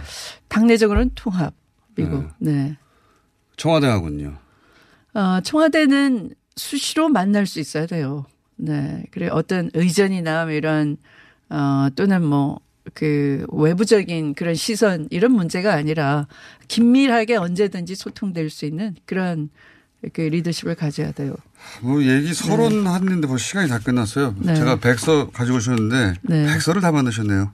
[0.49, 2.53] 당내적으로는 통합이고, 네.
[2.53, 2.77] 네.
[3.57, 4.37] 청와대하고는요.
[5.15, 8.27] 어, 청와대는 수시로 만날 수 있어야 돼요.
[8.57, 9.05] 네.
[9.11, 10.97] 그래 어떤 의전이나 뭐 이런
[11.51, 12.61] 어, 또는 뭐,
[12.93, 16.27] 그 외부적인 그런 시선 이런 문제가 아니라
[16.69, 19.49] 긴밀하게 언제든지 소통될 수 있는 그런
[20.13, 21.35] 그 리더십을 가져야 돼요.
[21.81, 22.91] 뭐 얘기 서론 네.
[22.91, 24.35] 했는데 벌써 시간이 다 끝났어요.
[24.39, 24.55] 네.
[24.55, 26.47] 제가 백서 가지고 오셨는데 네.
[26.47, 27.53] 백서를 다 만드셨네요.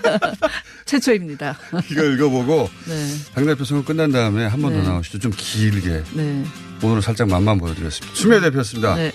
[0.86, 1.58] 최초입니다.
[1.90, 3.06] 이거 읽어보고 네.
[3.34, 4.88] 당대표 선거 끝난 다음에 한 번더 네.
[4.88, 5.18] 나오시죠.
[5.18, 6.04] 좀 길게.
[6.14, 6.44] 네.
[6.82, 8.14] 오늘은 살짝 맛만 보여드렸습니다.
[8.14, 8.94] 추미애 대표였습니다.
[8.94, 9.12] 네.